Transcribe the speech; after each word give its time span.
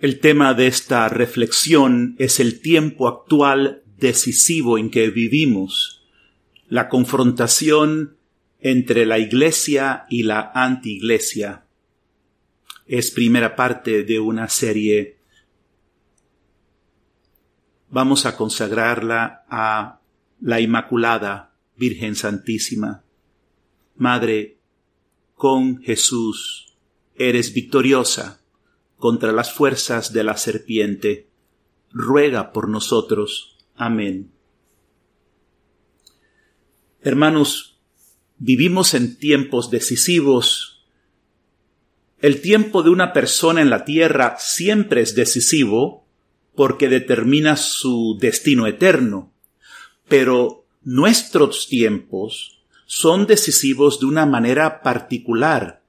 El 0.00 0.20
tema 0.20 0.54
de 0.54 0.68
esta 0.68 1.08
reflexión 1.08 2.14
es 2.20 2.38
el 2.38 2.60
tiempo 2.60 3.08
actual 3.08 3.82
decisivo 3.96 4.78
en 4.78 4.90
que 4.90 5.10
vivimos, 5.10 6.04
la 6.68 6.88
confrontación 6.88 8.16
entre 8.60 9.06
la 9.06 9.18
iglesia 9.18 10.06
y 10.08 10.22
la 10.22 10.52
antiiglesia. 10.54 11.64
Es 12.86 13.10
primera 13.10 13.56
parte 13.56 14.04
de 14.04 14.20
una 14.20 14.48
serie. 14.48 15.16
Vamos 17.90 18.24
a 18.24 18.36
consagrarla 18.36 19.46
a 19.50 19.98
la 20.40 20.60
Inmaculada 20.60 21.56
Virgen 21.76 22.14
Santísima. 22.14 23.02
Madre, 23.96 24.58
con 25.34 25.82
Jesús 25.82 26.76
eres 27.16 27.52
victoriosa 27.52 28.37
contra 28.98 29.32
las 29.32 29.52
fuerzas 29.52 30.12
de 30.12 30.24
la 30.24 30.36
serpiente. 30.36 31.28
Ruega 31.90 32.52
por 32.52 32.68
nosotros. 32.68 33.56
Amén. 33.74 34.32
Hermanos, 37.00 37.78
vivimos 38.36 38.94
en 38.94 39.16
tiempos 39.16 39.70
decisivos. 39.70 40.84
El 42.20 42.40
tiempo 42.40 42.82
de 42.82 42.90
una 42.90 43.12
persona 43.12 43.62
en 43.62 43.70
la 43.70 43.84
tierra 43.84 44.36
siempre 44.38 45.00
es 45.00 45.14
decisivo 45.14 46.04
porque 46.56 46.88
determina 46.88 47.56
su 47.56 48.18
destino 48.20 48.66
eterno. 48.66 49.32
Pero 50.08 50.66
nuestros 50.82 51.68
tiempos 51.68 52.64
son 52.86 53.26
decisivos 53.26 54.00
de 54.00 54.06
una 54.06 54.26
manera 54.26 54.82
particular 54.82 55.82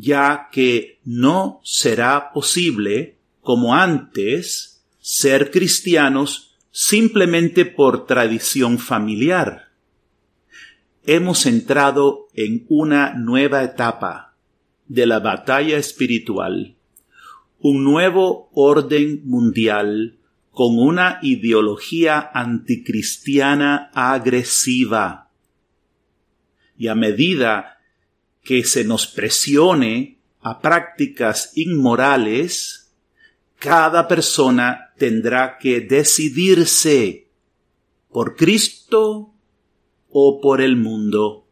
ya 0.00 0.48
que 0.50 0.98
no 1.04 1.60
será 1.62 2.32
posible, 2.32 3.18
como 3.42 3.74
antes, 3.74 4.82
ser 5.00 5.50
cristianos 5.50 6.56
simplemente 6.70 7.66
por 7.66 8.06
tradición 8.06 8.78
familiar. 8.78 9.68
Hemos 11.04 11.44
entrado 11.46 12.28
en 12.34 12.64
una 12.68 13.14
nueva 13.14 13.62
etapa 13.62 14.34
de 14.86 15.06
la 15.06 15.18
batalla 15.18 15.76
espiritual, 15.76 16.76
un 17.58 17.84
nuevo 17.84 18.50
orden 18.54 19.22
mundial 19.24 20.16
con 20.50 20.78
una 20.78 21.18
ideología 21.22 22.30
anticristiana 22.32 23.90
agresiva. 23.94 25.30
Y 26.78 26.88
a 26.88 26.94
medida 26.94 27.79
que 28.42 28.64
se 28.64 28.84
nos 28.84 29.06
presione 29.06 30.18
a 30.40 30.60
prácticas 30.60 31.52
inmorales, 31.54 32.92
cada 33.58 34.08
persona 34.08 34.92
tendrá 34.96 35.58
que 35.58 35.80
decidirse 35.80 37.28
por 38.10 38.36
Cristo 38.36 39.34
o 40.08 40.40
por 40.40 40.60
el 40.60 40.76
mundo. 40.76 41.46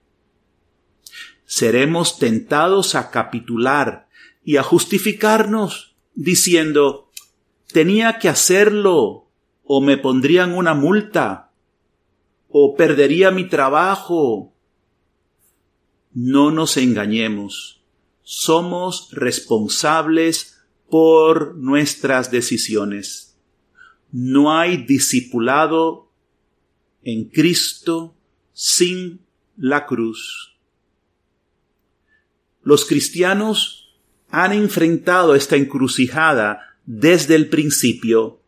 Seremos 1.44 2.18
tentados 2.18 2.94
a 2.94 3.10
capitular 3.10 4.08
y 4.44 4.56
a 4.56 4.62
justificarnos 4.62 5.96
diciendo 6.14 7.10
tenía 7.72 8.18
que 8.18 8.28
hacerlo 8.28 9.28
o 9.62 9.80
me 9.80 9.98
pondrían 9.98 10.54
una 10.54 10.74
multa 10.74 11.52
o 12.48 12.74
perdería 12.74 13.30
mi 13.30 13.44
trabajo 13.44 14.54
no 16.20 16.50
nos 16.50 16.76
engañemos. 16.76 17.80
Somos 18.24 19.10
responsables 19.12 20.58
por 20.90 21.54
nuestras 21.54 22.32
decisiones. 22.32 23.36
No 24.10 24.52
hay 24.52 24.78
discipulado 24.78 26.10
en 27.04 27.28
Cristo 27.28 28.16
sin 28.52 29.20
la 29.56 29.86
cruz. 29.86 30.58
Los 32.64 32.84
cristianos 32.84 33.96
han 34.28 34.52
enfrentado 34.52 35.36
esta 35.36 35.54
encrucijada 35.54 36.76
desde 36.84 37.36
el 37.36 37.48
principio. 37.48 38.42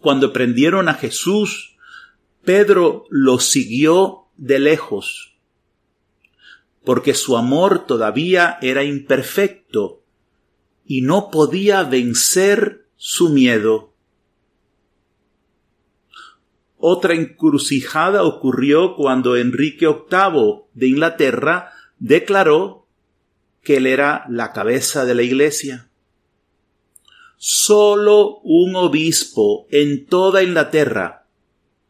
Cuando 0.00 0.34
prendieron 0.34 0.90
a 0.90 0.94
Jesús, 0.94 1.78
Pedro 2.44 3.06
lo 3.08 3.38
siguió 3.38 4.26
de 4.36 4.58
lejos 4.58 5.32
porque 6.86 7.14
su 7.14 7.36
amor 7.36 7.84
todavía 7.84 8.58
era 8.62 8.84
imperfecto 8.84 10.04
y 10.84 11.02
no 11.02 11.32
podía 11.32 11.82
vencer 11.82 12.86
su 12.94 13.30
miedo. 13.30 13.92
Otra 16.76 17.14
encrucijada 17.14 18.22
ocurrió 18.22 18.94
cuando 18.94 19.36
Enrique 19.36 19.88
VIII 19.88 20.66
de 20.74 20.86
Inglaterra 20.86 21.72
declaró 21.98 22.86
que 23.64 23.78
él 23.78 23.88
era 23.88 24.24
la 24.28 24.52
cabeza 24.52 25.04
de 25.04 25.16
la 25.16 25.22
Iglesia. 25.22 25.90
Solo 27.36 28.38
un 28.44 28.76
obispo 28.76 29.66
en 29.72 30.06
toda 30.06 30.44
Inglaterra, 30.44 31.26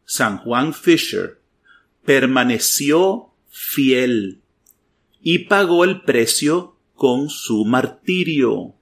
San 0.05 0.39
Juan 0.39 0.73
Fisher, 0.73 1.39
permaneció 2.03 3.29
fiel 3.47 4.41
y 5.29 5.39
pagó 5.39 5.83
el 5.83 6.03
precio 6.03 6.77
con 6.93 7.29
su 7.29 7.65
martirio. 7.65 8.75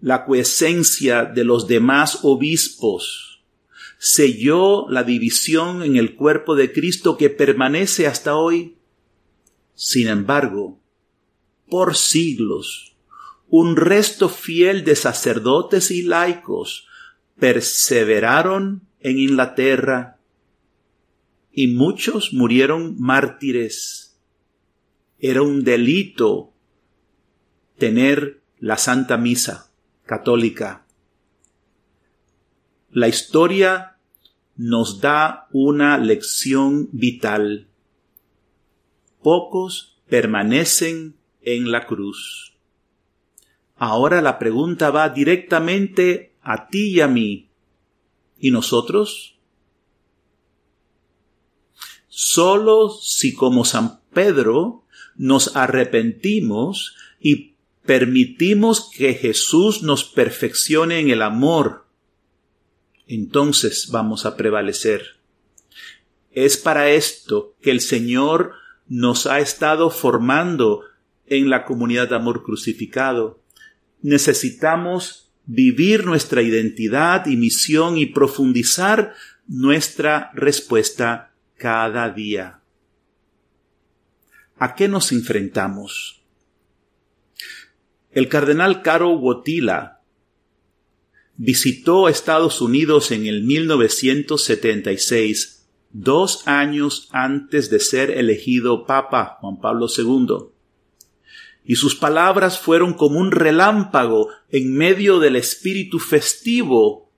La 0.00 0.24
coesencia 0.24 1.26
de 1.26 1.44
los 1.44 1.68
demás 1.68 2.20
obispos 2.22 3.44
selló 3.98 4.88
la 4.88 5.04
división 5.04 5.82
en 5.82 5.96
el 5.96 6.14
cuerpo 6.14 6.56
de 6.56 6.72
Cristo 6.72 7.18
que 7.18 7.28
permanece 7.28 8.06
hasta 8.06 8.34
hoy. 8.34 8.78
Sin 9.74 10.08
embargo, 10.08 10.80
por 11.68 11.94
siglos, 11.94 12.96
un 13.50 13.76
resto 13.76 14.30
fiel 14.30 14.84
de 14.84 14.96
sacerdotes 14.96 15.90
y 15.90 16.00
laicos 16.00 16.86
perseveraron 17.38 18.88
en 19.00 19.18
Inglaterra 19.18 20.18
y 21.52 21.66
muchos 21.66 22.32
murieron 22.32 22.98
mártires 22.98 24.12
era 25.26 25.40
un 25.40 25.64
delito 25.64 26.52
tener 27.78 28.42
la 28.58 28.76
Santa 28.76 29.16
Misa 29.16 29.70
católica. 30.04 30.84
La 32.90 33.08
historia 33.08 33.96
nos 34.54 35.00
da 35.00 35.48
una 35.50 35.96
lección 35.96 36.90
vital. 36.92 37.68
Pocos 39.22 39.96
permanecen 40.10 41.16
en 41.40 41.72
la 41.72 41.86
cruz. 41.86 42.58
Ahora 43.76 44.20
la 44.20 44.38
pregunta 44.38 44.90
va 44.90 45.08
directamente 45.08 46.34
a 46.42 46.68
ti 46.68 46.96
y 46.96 47.00
a 47.00 47.08
mí. 47.08 47.48
¿Y 48.38 48.50
nosotros? 48.50 49.38
Solo 52.08 52.90
si 52.90 53.32
como 53.32 53.64
San 53.64 54.00
Pedro 54.12 54.83
nos 55.16 55.56
arrepentimos 55.56 56.96
y 57.20 57.54
permitimos 57.84 58.90
que 58.90 59.14
Jesús 59.14 59.82
nos 59.82 60.04
perfeccione 60.04 60.98
en 60.98 61.10
el 61.10 61.22
amor, 61.22 61.84
entonces 63.06 63.88
vamos 63.90 64.26
a 64.26 64.36
prevalecer. 64.36 65.16
Es 66.30 66.56
para 66.56 66.90
esto 66.90 67.54
que 67.60 67.70
el 67.70 67.80
Señor 67.80 68.54
nos 68.88 69.26
ha 69.26 69.40
estado 69.40 69.90
formando 69.90 70.82
en 71.26 71.50
la 71.50 71.64
comunidad 71.64 72.08
de 72.08 72.16
amor 72.16 72.42
crucificado. 72.42 73.40
Necesitamos 74.02 75.30
vivir 75.46 76.06
nuestra 76.06 76.42
identidad 76.42 77.26
y 77.26 77.36
misión 77.36 77.98
y 77.98 78.06
profundizar 78.06 79.14
nuestra 79.46 80.30
respuesta 80.34 81.32
cada 81.56 82.10
día. 82.10 82.60
¿A 84.64 84.74
qué 84.76 84.88
nos 84.88 85.12
enfrentamos? 85.12 86.22
El 88.12 88.30
cardenal 88.30 88.80
Caro 88.80 89.10
Wotila 89.10 90.00
visitó 91.36 92.08
Estados 92.08 92.62
Unidos 92.62 93.10
en 93.10 93.26
el 93.26 93.42
1976, 93.42 95.68
dos 95.90 96.48
años 96.48 97.10
antes 97.12 97.68
de 97.68 97.78
ser 97.78 98.10
elegido 98.12 98.86
Papa 98.86 99.36
Juan 99.42 99.60
Pablo 99.60 99.86
II. 99.94 100.46
Y 101.66 101.76
sus 101.76 101.94
palabras 101.94 102.58
fueron 102.58 102.94
como 102.94 103.20
un 103.20 103.32
relámpago 103.32 104.30
en 104.48 104.72
medio 104.72 105.18
del 105.18 105.36
espíritu 105.36 105.98
festivo 105.98 107.12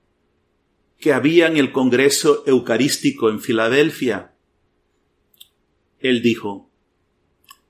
que 0.98 1.12
había 1.12 1.46
en 1.46 1.58
el 1.58 1.70
Congreso 1.70 2.42
Eucarístico 2.44 3.30
en 3.30 3.38
Filadelfia. 3.38 4.34
Él 6.00 6.22
dijo, 6.22 6.65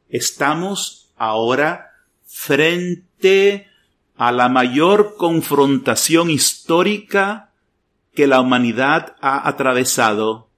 Estamos 0.09 1.11
ahora 1.17 1.91
frente 2.25 3.69
a 4.17 4.33
la 4.33 4.49
mayor 4.49 5.17
confrontación 5.17 6.31
histórica 6.31 7.53
que 8.15 8.27
la 8.27 8.41
humanidad 8.41 9.17
ha 9.21 9.49
atravesado. 9.49 10.49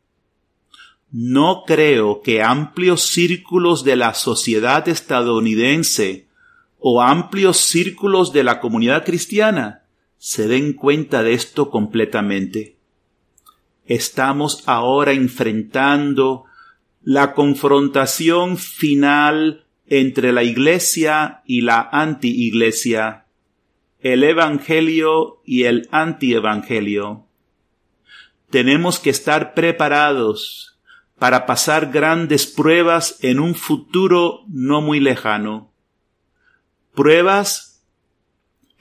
No 1.11 1.65
creo 1.67 2.21
que 2.23 2.43
amplios 2.43 3.03
círculos 3.03 3.85
de 3.85 3.97
la 3.97 4.15
sociedad 4.15 4.87
estadounidense 4.89 6.29
o 6.79 7.03
amplios 7.03 7.57
círculos 7.57 8.33
de 8.33 8.45
la 8.45 8.61
comunidad 8.61 9.05
cristiana 9.05 9.83
se 10.19 10.47
den 10.49 10.75
cuenta 10.75 11.23
de 11.23 11.33
esto 11.33 11.71
completamente. 11.71 12.77
Estamos 13.87 14.63
ahora 14.67 15.13
enfrentando 15.13 16.45
la 17.03 17.35
confrontación 17.35 18.59
final 18.59 19.65
entre 19.87 20.33
la 20.33 20.43
iglesia 20.43 21.43
y 21.47 21.63
la 21.63 21.89
anti-iglesia, 21.91 23.27
el 24.01 24.25
evangelio 24.25 25.41
y 25.45 25.65
el 25.65 25.89
anti-evangelio. 25.91 27.27
Tenemos 28.51 29.01
que 29.01 29.11
estar 29.11 29.55
preparados 29.55 30.79
para 31.19 31.47
pasar 31.47 31.91
grandes 31.91 32.47
pruebas 32.47 33.19
en 33.23 33.41
un 33.41 33.55
futuro 33.55 34.45
no 34.49 34.81
muy 34.81 35.01
lejano. 35.01 35.73
Pruebas 36.95 37.85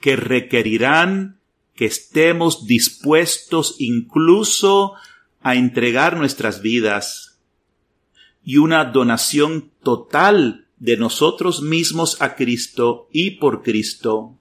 que 0.00 0.16
requerirán 0.16 1.40
que 1.74 1.86
estemos 1.86 2.66
dispuestos 2.66 3.76
incluso 3.78 4.94
a 5.42 5.54
entregar 5.54 6.16
nuestras 6.16 6.62
vidas 6.62 7.27
y 8.48 8.56
una 8.56 8.86
donación 8.86 9.72
total 9.82 10.68
de 10.78 10.96
nosotros 10.96 11.60
mismos 11.60 12.22
a 12.22 12.34
Cristo 12.34 13.06
y 13.12 13.32
por 13.32 13.62
Cristo. 13.62 14.38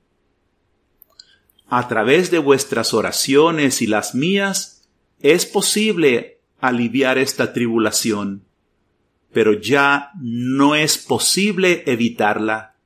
A 1.68 1.90
través 1.90 2.32
de 2.32 2.40
vuestras 2.40 2.94
oraciones 2.94 3.82
y 3.82 3.88
las 3.88 4.16
mías, 4.16 4.88
es 5.20 5.46
posible 5.46 6.40
aliviar 6.62 7.18
esta 7.18 7.52
tribulación, 7.52 8.46
pero 9.34 9.60
ya 9.60 10.12
no 10.22 10.76
es 10.76 10.98
posible 10.98 11.84
evitarla. 11.86 12.78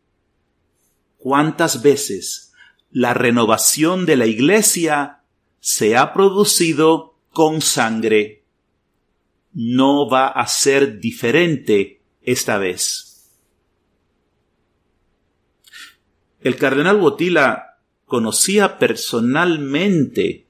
¿Cuántas 1.20 1.84
veces 1.84 2.52
la 2.90 3.14
renovación 3.14 4.08
de 4.08 4.16
la 4.16 4.26
Iglesia 4.26 5.20
se 5.60 5.96
ha 5.96 6.14
producido 6.14 7.14
con 7.32 7.62
sangre? 7.62 8.41
No 9.54 10.10
va 10.10 10.28
a 10.28 10.48
ser 10.48 11.00
diferente 11.00 12.02
esta 12.22 12.58
vez. 12.58 13.12
El 16.40 16.56
cardenal 16.56 16.98
Botila 16.98 17.78
conocía 18.06 18.80
personalmente 18.80 20.48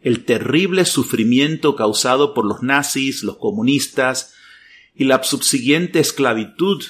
el 0.00 0.24
terrible 0.24 0.84
sufrimiento 0.84 1.76
causado 1.76 2.34
por 2.34 2.44
los 2.44 2.62
nazis, 2.62 3.22
los 3.24 3.38
comunistas 3.38 4.34
y 4.94 5.04
la 5.04 5.22
subsiguiente 5.22 5.98
esclavitud 5.98 6.84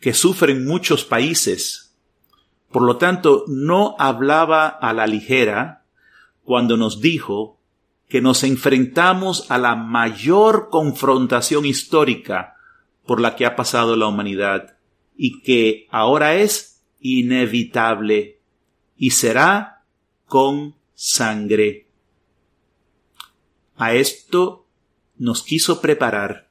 que 0.00 0.14
sufren 0.14 0.66
muchos 0.66 1.04
países. 1.04 1.96
Por 2.70 2.82
lo 2.82 2.96
tanto, 2.96 3.44
no 3.48 3.96
hablaba 3.98 4.68
a 4.68 4.92
la 4.92 5.06
ligera 5.06 5.84
cuando 6.44 6.76
nos 6.76 7.00
dijo 7.00 7.57
que 8.08 8.20
nos 8.20 8.42
enfrentamos 8.42 9.50
a 9.50 9.58
la 9.58 9.76
mayor 9.76 10.68
confrontación 10.70 11.66
histórica 11.66 12.56
por 13.06 13.20
la 13.20 13.36
que 13.36 13.46
ha 13.46 13.54
pasado 13.54 13.96
la 13.96 14.06
humanidad 14.06 14.76
y 15.16 15.42
que 15.42 15.86
ahora 15.90 16.36
es 16.36 16.82
inevitable 17.00 18.40
y 18.96 19.10
será 19.10 19.84
con 20.26 20.74
sangre. 20.94 21.86
A 23.76 23.94
esto 23.94 24.66
nos 25.16 25.42
quiso 25.42 25.80
preparar. 25.80 26.48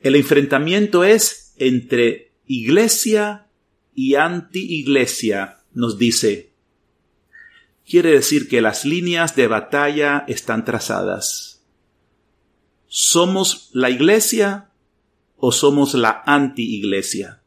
El 0.00 0.16
enfrentamiento 0.16 1.04
es 1.04 1.54
entre 1.56 2.32
iglesia 2.46 3.48
y 3.94 4.14
anti-iglesia, 4.14 5.58
nos 5.72 5.98
dice. 5.98 6.47
Quiere 7.88 8.10
decir 8.10 8.50
que 8.50 8.60
las 8.60 8.84
líneas 8.84 9.34
de 9.34 9.46
batalla 9.46 10.26
están 10.28 10.66
trazadas. 10.66 11.64
¿Somos 12.86 13.70
la 13.72 13.88
iglesia 13.88 14.70
o 15.36 15.52
somos 15.52 15.94
la 15.94 16.22
anti-iglesia? 16.26 17.42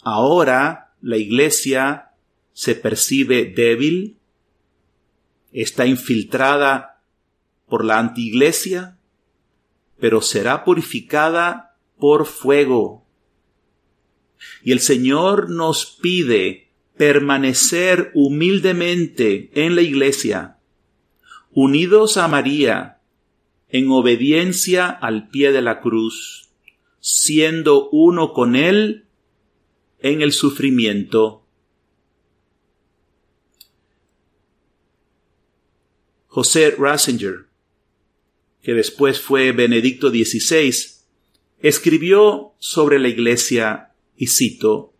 Ahora 0.00 0.94
la 1.02 1.18
iglesia 1.18 2.12
se 2.54 2.74
percibe 2.74 3.44
débil, 3.44 4.16
está 5.52 5.84
infiltrada 5.84 7.02
por 7.66 7.84
la 7.84 7.98
anti-iglesia, 7.98 8.98
pero 10.00 10.22
será 10.22 10.64
purificada 10.64 11.76
por 11.98 12.24
fuego. 12.24 13.06
Y 14.62 14.72
el 14.72 14.80
Señor 14.80 15.50
nos 15.50 15.84
pide 15.84 16.67
permanecer 16.98 18.10
humildemente 18.14 19.50
en 19.54 19.74
la 19.74 19.82
iglesia, 19.82 20.58
unidos 21.52 22.16
a 22.16 22.28
María, 22.28 23.00
en 23.68 23.90
obediencia 23.90 24.88
al 24.88 25.28
pie 25.28 25.52
de 25.52 25.62
la 25.62 25.80
cruz, 25.80 26.50
siendo 27.00 27.88
uno 27.90 28.32
con 28.32 28.56
Él 28.56 29.06
en 30.00 30.22
el 30.22 30.32
sufrimiento. 30.32 31.44
José 36.26 36.74
Ratzinger, 36.78 37.46
que 38.62 38.74
después 38.74 39.20
fue 39.20 39.52
Benedicto 39.52 40.10
XVI, 40.10 40.72
escribió 41.60 42.54
sobre 42.58 42.98
la 42.98 43.08
iglesia 43.08 43.92
y 44.16 44.28
cito, 44.28 44.94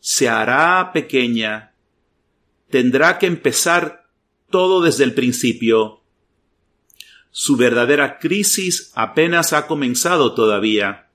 se 0.00 0.28
hará 0.28 0.92
pequeña, 0.92 1.74
tendrá 2.70 3.18
que 3.18 3.26
empezar 3.26 4.08
todo 4.50 4.80
desde 4.80 5.04
el 5.04 5.14
principio, 5.14 6.02
su 7.38 7.58
verdadera 7.58 8.18
crisis 8.18 8.92
apenas 8.94 9.52
ha 9.52 9.66
comenzado 9.66 10.34
todavía. 10.34 11.10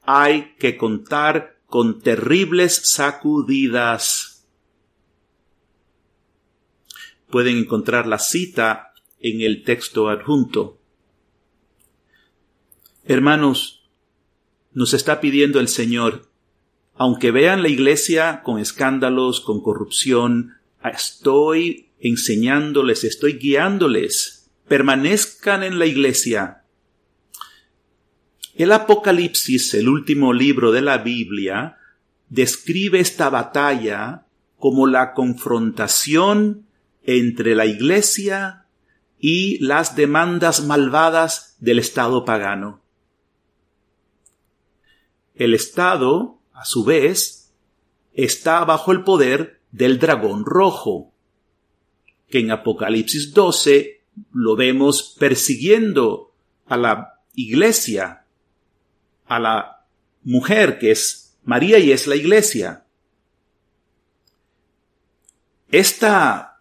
Hay 0.00 0.54
que 0.58 0.78
contar 0.78 1.60
con 1.66 2.00
terribles 2.00 2.80
sacudidas. 2.94 4.46
Pueden 7.28 7.58
encontrar 7.58 8.06
la 8.06 8.18
cita 8.18 8.94
en 9.18 9.42
el 9.42 9.62
texto 9.62 10.08
adjunto. 10.08 10.80
Hermanos, 13.04 13.90
nos 14.72 14.94
está 14.94 15.20
pidiendo 15.20 15.60
el 15.60 15.68
Señor, 15.68 16.29
aunque 17.00 17.30
vean 17.30 17.62
la 17.62 17.70
iglesia 17.70 18.42
con 18.42 18.58
escándalos, 18.58 19.40
con 19.40 19.62
corrupción, 19.62 20.58
estoy 20.84 21.88
enseñándoles, 21.98 23.04
estoy 23.04 23.38
guiándoles 23.38 24.50
permanezcan 24.68 25.62
en 25.62 25.78
la 25.78 25.86
iglesia. 25.86 26.64
El 28.54 28.70
Apocalipsis, 28.72 29.72
el 29.72 29.88
último 29.88 30.34
libro 30.34 30.72
de 30.72 30.82
la 30.82 30.98
Biblia, 30.98 31.78
describe 32.28 33.00
esta 33.00 33.30
batalla 33.30 34.26
como 34.58 34.86
la 34.86 35.14
confrontación 35.14 36.66
entre 37.02 37.54
la 37.54 37.64
iglesia 37.64 38.66
y 39.18 39.56
las 39.64 39.96
demandas 39.96 40.66
malvadas 40.66 41.56
del 41.60 41.78
Estado 41.78 42.26
pagano. 42.26 42.82
El 45.34 45.54
Estado, 45.54 46.39
a 46.60 46.64
su 46.66 46.84
vez, 46.84 47.54
está 48.12 48.66
bajo 48.66 48.92
el 48.92 49.02
poder 49.02 49.62
del 49.72 49.98
dragón 49.98 50.44
rojo, 50.44 51.10
que 52.28 52.40
en 52.40 52.50
Apocalipsis 52.50 53.32
12 53.32 54.02
lo 54.34 54.56
vemos 54.56 55.16
persiguiendo 55.18 56.34
a 56.66 56.76
la 56.76 57.14
iglesia, 57.34 58.26
a 59.26 59.38
la 59.38 59.86
mujer 60.22 60.78
que 60.78 60.90
es 60.90 61.34
María 61.44 61.78
y 61.78 61.92
es 61.92 62.06
la 62.06 62.16
iglesia. 62.16 62.84
Esta 65.70 66.60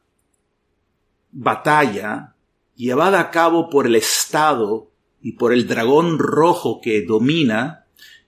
batalla 1.34 2.36
llevada 2.78 3.20
a 3.20 3.32
cabo 3.32 3.70
por 3.70 3.86
el 3.86 3.96
Estado 3.96 4.92
y 5.22 5.34
por 5.34 5.52
el 5.52 5.68
dragón 5.68 6.20
rojo 6.20 6.80
que 6.80 7.02
domina 7.06 7.79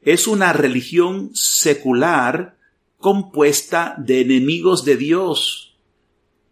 es 0.01 0.27
una 0.27 0.53
religión 0.53 1.31
secular 1.33 2.57
compuesta 2.97 3.95
de 3.97 4.21
enemigos 4.21 4.85
de 4.85 4.97
Dios 4.97 5.77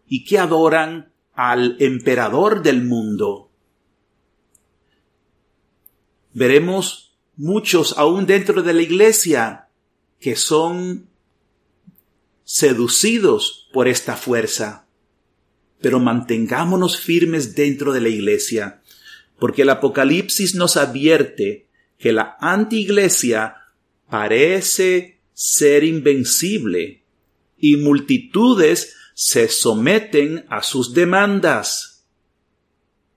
y 0.06 0.24
que 0.24 0.38
adoran 0.38 1.12
al 1.34 1.76
emperador 1.80 2.62
del 2.62 2.82
mundo. 2.82 3.50
Veremos 6.32 7.18
muchos 7.36 7.96
aún 7.98 8.26
dentro 8.26 8.62
de 8.62 8.74
la 8.74 8.82
iglesia 8.82 9.68
que 10.20 10.36
son 10.36 11.08
seducidos 12.44 13.68
por 13.72 13.88
esta 13.88 14.16
fuerza. 14.16 14.86
Pero 15.80 15.98
mantengámonos 15.98 17.00
firmes 17.00 17.54
dentro 17.54 17.92
de 17.92 18.00
la 18.00 18.10
iglesia, 18.10 18.82
porque 19.38 19.62
el 19.62 19.70
Apocalipsis 19.70 20.54
nos 20.54 20.76
advierte 20.76 21.69
que 22.00 22.12
la 22.12 22.36
antiiglesia 22.40 23.56
parece 24.08 25.20
ser 25.34 25.84
invencible 25.84 27.04
y 27.58 27.76
multitudes 27.76 28.96
se 29.14 29.48
someten 29.48 30.46
a 30.48 30.62
sus 30.62 30.94
demandas. 30.94 32.06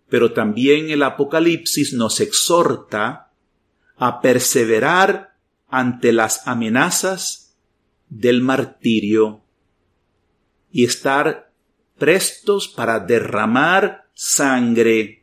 Pero 0.09 0.33
también 0.33 0.89
el 0.89 1.01
Apocalipsis 1.01 1.93
nos 1.93 2.19
exhorta 2.19 3.31
a 3.95 4.19
perseverar 4.19 5.37
ante 5.69 6.11
las 6.11 6.45
amenazas 6.45 7.55
del 8.09 8.41
martirio 8.41 9.43
y 10.71 10.83
estar 10.83 11.53
prestos 11.97 12.67
para 12.67 12.99
derramar 12.99 14.09
sangre. 14.13 15.22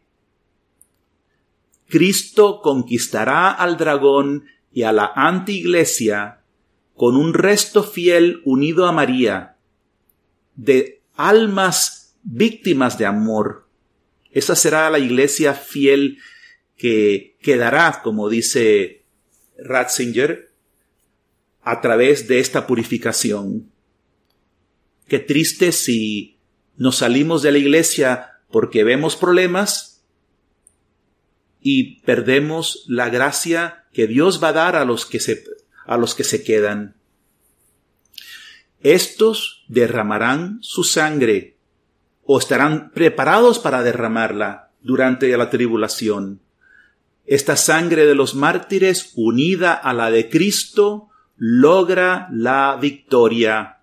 Cristo 1.90 2.62
conquistará 2.62 3.50
al 3.50 3.76
dragón 3.76 4.47
y 4.73 4.85
a 4.85 4.92
la 4.92 5.12
antiiglesia 5.14 6.40
con 6.94 7.16
un 7.16 7.35
resto 7.35 7.82
fiel 7.82 8.40
unido 8.44 8.87
a 8.87 8.92
María, 8.92 9.56
de 10.54 11.02
almas 11.16 12.14
víctimas 12.23 12.97
de 12.97 13.06
amor. 13.06 13.66
Esa 14.30 14.54
será 14.54 14.88
la 14.90 14.99
iglesia 14.99 15.54
fiel 15.54 16.18
que 16.76 17.37
quedará, 17.42 18.00
como 18.02 18.28
dice 18.28 19.04
Ratzinger, 19.59 20.52
a 21.62 21.80
través 21.80 22.28
de 22.28 22.38
esta 22.40 22.66
purificación. 22.66 23.70
Qué 25.09 25.18
triste 25.18 25.73
si 25.73 26.38
nos 26.76 26.99
salimos 26.99 27.42
de 27.42 27.52
la 27.52 27.59
iglesia 27.59 28.40
porque 28.50 28.85
vemos 28.85 29.16
problemas 29.16 29.89
y 31.61 32.00
perdemos 32.00 32.85
la 32.88 33.09
gracia 33.11 33.87
que 33.93 34.07
Dios 34.07 34.43
va 34.43 34.49
a 34.49 34.52
dar 34.52 34.76
a 34.76 34.85
los 34.85 35.07
que 35.07 35.21
se, 35.21 35.45
a 35.85 35.97
los 35.97 36.14
que 36.14 36.25
se 36.25 36.43
quedan. 36.43 36.97
Estos 38.83 39.64
derramarán 39.69 40.59
su 40.62 40.85
sangre 40.85 41.57
o 42.25 42.38
estarán 42.38 42.93
preparados 42.93 43.59
para 43.59 43.83
derramarla 43.83 44.71
durante 44.81 45.37
la 45.37 45.50
tribulación. 45.50 46.40
Esta 47.26 47.57
sangre 47.57 48.07
de 48.07 48.14
los 48.14 48.35
mártires 48.35 49.12
unida 49.14 49.75
a 49.75 49.93
la 49.93 50.11
de 50.11 50.31
Cristo 50.31 51.09
logra 51.37 52.29
la 52.33 52.79
victoria. 52.81 53.81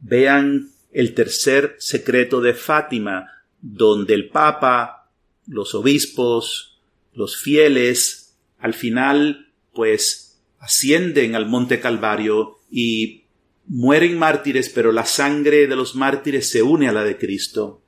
Vean 0.00 0.70
el 0.92 1.14
tercer 1.14 1.76
secreto 1.78 2.40
de 2.40 2.54
Fátima, 2.54 3.28
donde 3.60 4.14
el 4.14 4.28
Papa, 4.28 5.10
los 5.46 5.74
obispos, 5.74 6.71
los 7.12 7.36
fieles, 7.36 8.36
al 8.58 8.74
final, 8.74 9.52
pues, 9.72 10.42
ascienden 10.58 11.34
al 11.34 11.46
Monte 11.46 11.80
Calvario 11.80 12.60
y 12.70 13.24
mueren 13.66 14.18
mártires, 14.18 14.68
pero 14.68 14.92
la 14.92 15.04
sangre 15.04 15.66
de 15.66 15.76
los 15.76 15.94
mártires 15.94 16.48
se 16.48 16.62
une 16.62 16.88
a 16.88 16.92
la 16.92 17.04
de 17.04 17.18
Cristo. 17.18 17.82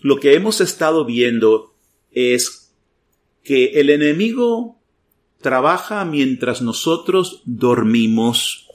Lo 0.00 0.20
que 0.20 0.34
hemos 0.34 0.60
estado 0.60 1.04
viendo 1.04 1.74
es 2.10 2.74
que 3.42 3.80
el 3.80 3.90
enemigo 3.90 4.80
trabaja 5.40 6.04
mientras 6.04 6.62
nosotros 6.62 7.42
dormimos. 7.44 8.68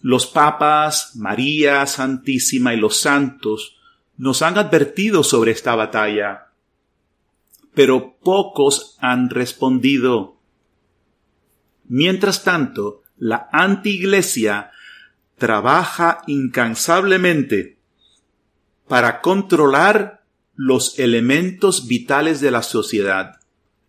Los 0.00 0.26
papas, 0.26 1.16
María 1.16 1.86
Santísima 1.86 2.74
y 2.74 2.76
los 2.76 2.96
santos 2.96 3.76
nos 4.16 4.42
han 4.42 4.58
advertido 4.58 5.24
sobre 5.24 5.52
esta 5.52 5.74
batalla, 5.74 6.48
pero 7.74 8.16
pocos 8.22 8.96
han 9.00 9.30
respondido. 9.30 10.36
Mientras 11.88 12.44
tanto, 12.44 13.02
la 13.18 13.48
antiiglesia 13.52 14.70
trabaja 15.38 16.22
incansablemente 16.26 17.78
para 18.88 19.20
controlar 19.20 20.22
los 20.54 20.98
elementos 20.98 21.88
vitales 21.88 22.40
de 22.40 22.50
la 22.50 22.62
sociedad, 22.62 23.40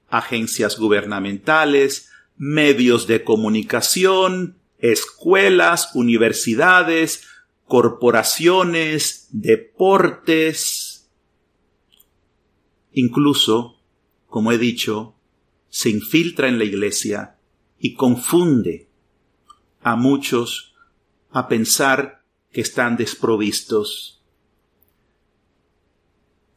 agencias 0.10 0.78
gubernamentales, 0.78 2.10
medios 2.38 3.06
de 3.08 3.24
comunicación, 3.24 4.58
escuelas, 4.80 5.92
universidades, 5.94 7.28
corporaciones, 7.66 9.28
deportes. 9.32 11.10
Incluso, 12.92 13.80
como 14.28 14.52
he 14.52 14.58
dicho, 14.58 15.16
se 15.70 15.90
infiltra 15.90 16.48
en 16.48 16.60
la 16.60 16.66
iglesia 16.66 17.38
y 17.80 17.96
confunde 17.96 18.88
a 19.82 19.96
muchos 19.96 20.76
a 21.32 21.48
pensar 21.48 22.24
que 22.52 22.62
están 22.62 22.96
desprovistos. 22.96 24.22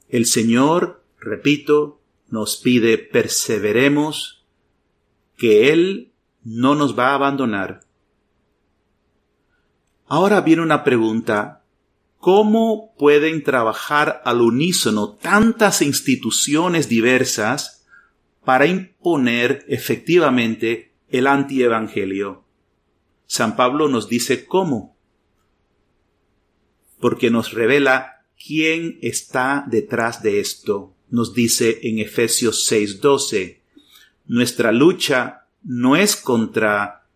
El 0.08 0.26
Señor, 0.26 1.02
repito, 1.18 2.00
nos 2.28 2.58
pide 2.58 2.98
perseveremos, 2.98 4.44
que 5.36 5.72
Él 5.72 6.12
no 6.44 6.74
nos 6.74 6.98
va 6.98 7.10
a 7.10 7.14
abandonar. 7.14 7.85
Ahora 10.06 10.40
viene 10.40 10.62
una 10.62 10.84
pregunta. 10.84 11.64
¿Cómo 12.18 12.94
pueden 12.98 13.42
trabajar 13.42 14.22
al 14.24 14.40
unísono 14.40 15.14
tantas 15.14 15.82
instituciones 15.82 16.88
diversas 16.88 17.76
para 18.46 18.66
imponer 18.66 19.64
efectivamente 19.66 20.92
el 21.08 21.26
antievangelio. 21.26 22.44
San 23.26 23.56
Pablo 23.56 23.88
nos 23.88 24.08
dice 24.08 24.46
cómo, 24.46 24.96
porque 27.00 27.28
nos 27.28 27.52
revela 27.52 28.24
quién 28.38 29.00
está 29.02 29.64
detrás 29.66 30.22
de 30.22 30.38
esto. 30.38 30.94
Nos 31.10 31.34
dice 31.34 31.80
en 31.82 31.98
Efesios 31.98 32.70
6:12, 32.70 33.62
nuestra 34.26 34.70
lucha 34.70 35.48
no 35.64 35.96
es 35.96 36.14
contra 36.14 37.08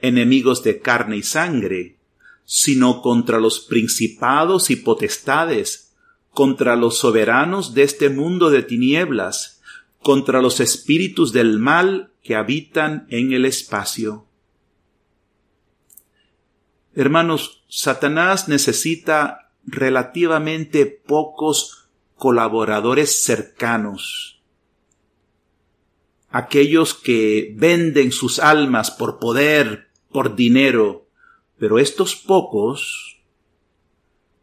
enemigos 0.00 0.64
de 0.64 0.80
carne 0.80 1.18
y 1.18 1.22
sangre, 1.22 1.97
sino 2.50 3.02
contra 3.02 3.38
los 3.40 3.60
principados 3.60 4.70
y 4.70 4.76
potestades, 4.76 5.92
contra 6.30 6.76
los 6.76 6.96
soberanos 6.96 7.74
de 7.74 7.82
este 7.82 8.08
mundo 8.08 8.48
de 8.48 8.62
tinieblas, 8.62 9.60
contra 10.00 10.40
los 10.40 10.58
espíritus 10.58 11.34
del 11.34 11.58
mal 11.58 12.10
que 12.22 12.36
habitan 12.36 13.06
en 13.10 13.34
el 13.34 13.44
espacio. 13.44 14.24
Hermanos, 16.94 17.64
Satanás 17.68 18.48
necesita 18.48 19.52
relativamente 19.66 20.86
pocos 20.86 21.90
colaboradores 22.16 23.24
cercanos, 23.24 24.40
aquellos 26.30 26.94
que 26.94 27.52
venden 27.58 28.10
sus 28.10 28.38
almas 28.38 28.90
por 28.90 29.18
poder, 29.18 29.88
por 30.10 30.34
dinero, 30.34 31.07
pero 31.58 31.78
estos 31.78 32.16
pocos 32.16 33.20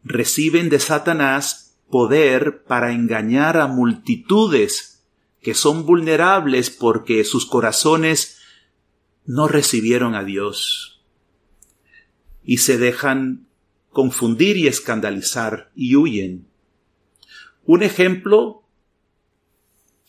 reciben 0.03 0.69
de 0.69 0.79
Satanás 0.79 1.77
poder 1.89 2.63
para 2.63 2.91
engañar 2.91 3.57
a 3.57 3.67
multitudes 3.67 5.03
que 5.41 5.53
son 5.53 5.86
vulnerables 5.86 6.69
porque 6.69 7.24
sus 7.24 7.45
corazones 7.45 8.39
no 9.25 9.48
recibieron 9.48 10.15
a 10.15 10.24
Dios 10.24 11.03
y 12.43 12.57
se 12.57 12.77
dejan 12.77 13.48
confundir 13.89 14.57
y 14.57 14.67
escandalizar 14.67 15.72
y 15.75 15.95
huyen. 15.95 16.48
Un 17.63 17.81
ejemplo 17.81 18.63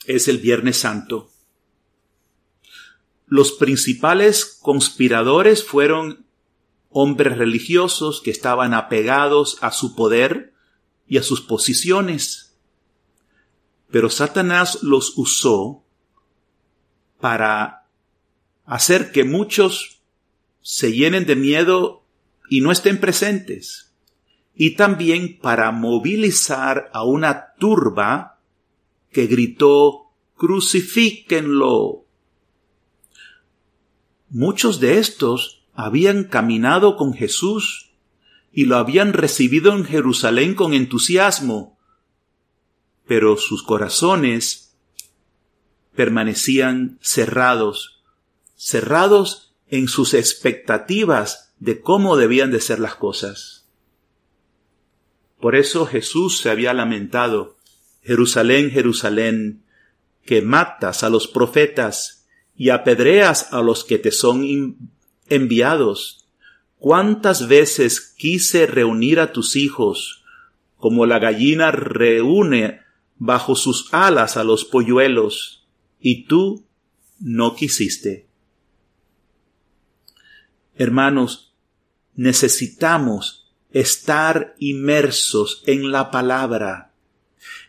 es 0.07 0.29
el 0.29 0.39
Viernes 0.39 0.79
Santo. 0.79 1.31
Los 3.27 3.53
principales 3.53 4.59
conspiradores 4.61 5.65
fueron 5.65 6.26
hombres 6.99 7.37
religiosos 7.37 8.23
que 8.23 8.31
estaban 8.31 8.73
apegados 8.73 9.59
a 9.61 9.71
su 9.71 9.95
poder 9.95 10.55
y 11.07 11.19
a 11.19 11.23
sus 11.23 11.43
posiciones. 11.43 12.57
Pero 13.91 14.09
Satanás 14.09 14.83
los 14.83 15.13
usó 15.19 15.85
para 17.21 17.87
hacer 18.65 19.13
que 19.13 19.25
muchos 19.25 20.01
se 20.63 20.95
llenen 20.95 21.27
de 21.27 21.37
miedo 21.37 22.03
y 22.49 22.63
no 22.63 22.73
estén 22.73 22.99
presentes. 22.99 23.93
Y 24.55 24.77
también 24.77 25.39
para 25.39 25.73
movilizar 25.73 26.91
a 26.95 27.05
una 27.05 27.53
turba 27.59 28.41
que 29.13 29.27
gritó 29.27 30.13
crucifíquenlo. 30.35 32.07
muchos 34.31 34.81
de 34.81 34.99
estos 34.99 35.66
habían 35.77 36.25
caminado 36.25 36.97
con 36.97 37.13
Jesús 37.13 37.93
y 38.51 38.65
lo 38.65 38.77
habían 38.77 39.13
recibido 39.13 39.73
en 39.73 39.85
Jerusalén 39.85 40.55
con 40.55 40.73
entusiasmo, 40.73 41.79
pero 43.07 43.37
sus 43.37 43.63
corazones 43.63 44.75
permanecían 45.95 46.99
cerrados, 47.03 48.03
cerrados 48.57 49.55
en 49.69 49.89
sus 49.89 50.15
expectativas 50.15 51.53
de 51.59 51.81
cómo 51.81 52.17
debían 52.17 52.51
de 52.51 52.61
ser 52.61 52.79
las 52.81 52.95
cosas. 52.95 53.69
Por 55.39 55.57
eso 55.57 55.85
Jesús 55.85 56.39
se 56.39 56.49
había 56.49 56.73
lamentado, 56.73 57.57
Jerusalén, 58.03 58.71
Jerusalén, 58.71 59.63
que 60.25 60.41
matas 60.41 61.03
a 61.03 61.11
los 61.11 61.29
profetas 61.29 62.27
y 62.57 62.71
apedreas 62.71 63.53
a 63.53 63.61
los 63.61 63.85
que 63.85 63.99
te 63.99 64.11
son 64.11 64.45
enviados. 65.29 66.29
¿Cuántas 66.79 67.49
veces 67.49 68.01
quise 68.01 68.67
reunir 68.67 69.21
a 69.21 69.33
tus 69.33 69.57
hijos, 69.57 70.25
como 70.77 71.07
la 71.07 71.19
gallina 71.19 71.71
reúne 71.71 72.81
bajo 73.17 73.57
sus 73.57 73.93
alas 73.93 74.37
a 74.37 74.45
los 74.45 74.65
polluelos, 74.65 75.67
y 76.01 76.25
tú 76.25 76.67
no 77.19 77.55
quisiste? 77.55 78.29
Hermanos, 80.75 81.55
necesitamos 82.15 83.53
estar 83.71 84.55
inmersos 84.59 85.63
en 85.67 85.91
la 85.91 86.11
palabra, 86.11 86.95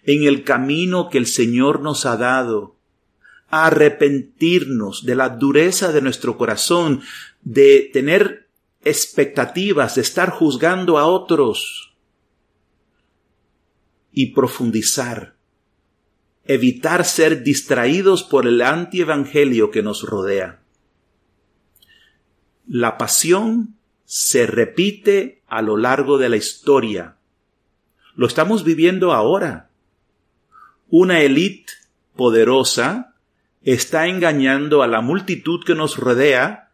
en 0.04 0.24
el 0.24 0.44
camino 0.44 1.10
que 1.10 1.18
el 1.18 1.28
Señor 1.28 1.82
nos 1.82 2.06
ha 2.06 2.18
dado, 2.18 2.77
arrepentirnos 3.50 5.06
de 5.06 5.16
la 5.16 5.30
dureza 5.30 5.92
de 5.92 6.02
nuestro 6.02 6.38
corazón, 6.38 7.02
de 7.42 7.90
tener 7.94 8.48
expectativas, 8.84 9.96
de 9.96 10.02
estar 10.02 10.30
juzgando 10.30 10.98
a 10.98 11.06
otros 11.06 11.96
y 14.12 14.28
profundizar, 14.28 15.36
evitar 16.46 17.06
ser 17.06 17.44
distraídos 17.44 18.24
por 18.24 18.48
el 18.48 18.62
antievangelio 18.62 19.72
que 19.72 19.84
nos 19.84 20.04
rodea. 20.04 20.62
La 22.68 22.98
pasión 22.98 23.76
se 24.06 24.46
repite 24.46 25.42
a 25.48 25.62
lo 25.62 25.78
largo 25.78 26.18
de 26.18 26.30
la 26.30 26.38
historia. 26.38 27.18
Lo 28.16 28.28
estamos 28.28 28.64
viviendo 28.64 29.14
ahora. 29.14 29.70
Una 30.90 31.22
élite 31.22 31.74
poderosa 32.16 33.07
está 33.74 34.08
engañando 34.08 34.82
a 34.82 34.88
la 34.88 35.02
multitud 35.02 35.62
que 35.66 35.76
nos 35.76 35.98
rodea, 35.98 36.72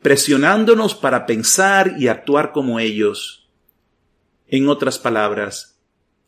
presionándonos 0.00 0.96
para 0.96 1.24
pensar 1.24 1.94
y 2.00 2.08
actuar 2.08 2.50
como 2.50 2.80
ellos. 2.80 3.48
En 4.48 4.68
otras 4.68 4.98
palabras, 4.98 5.78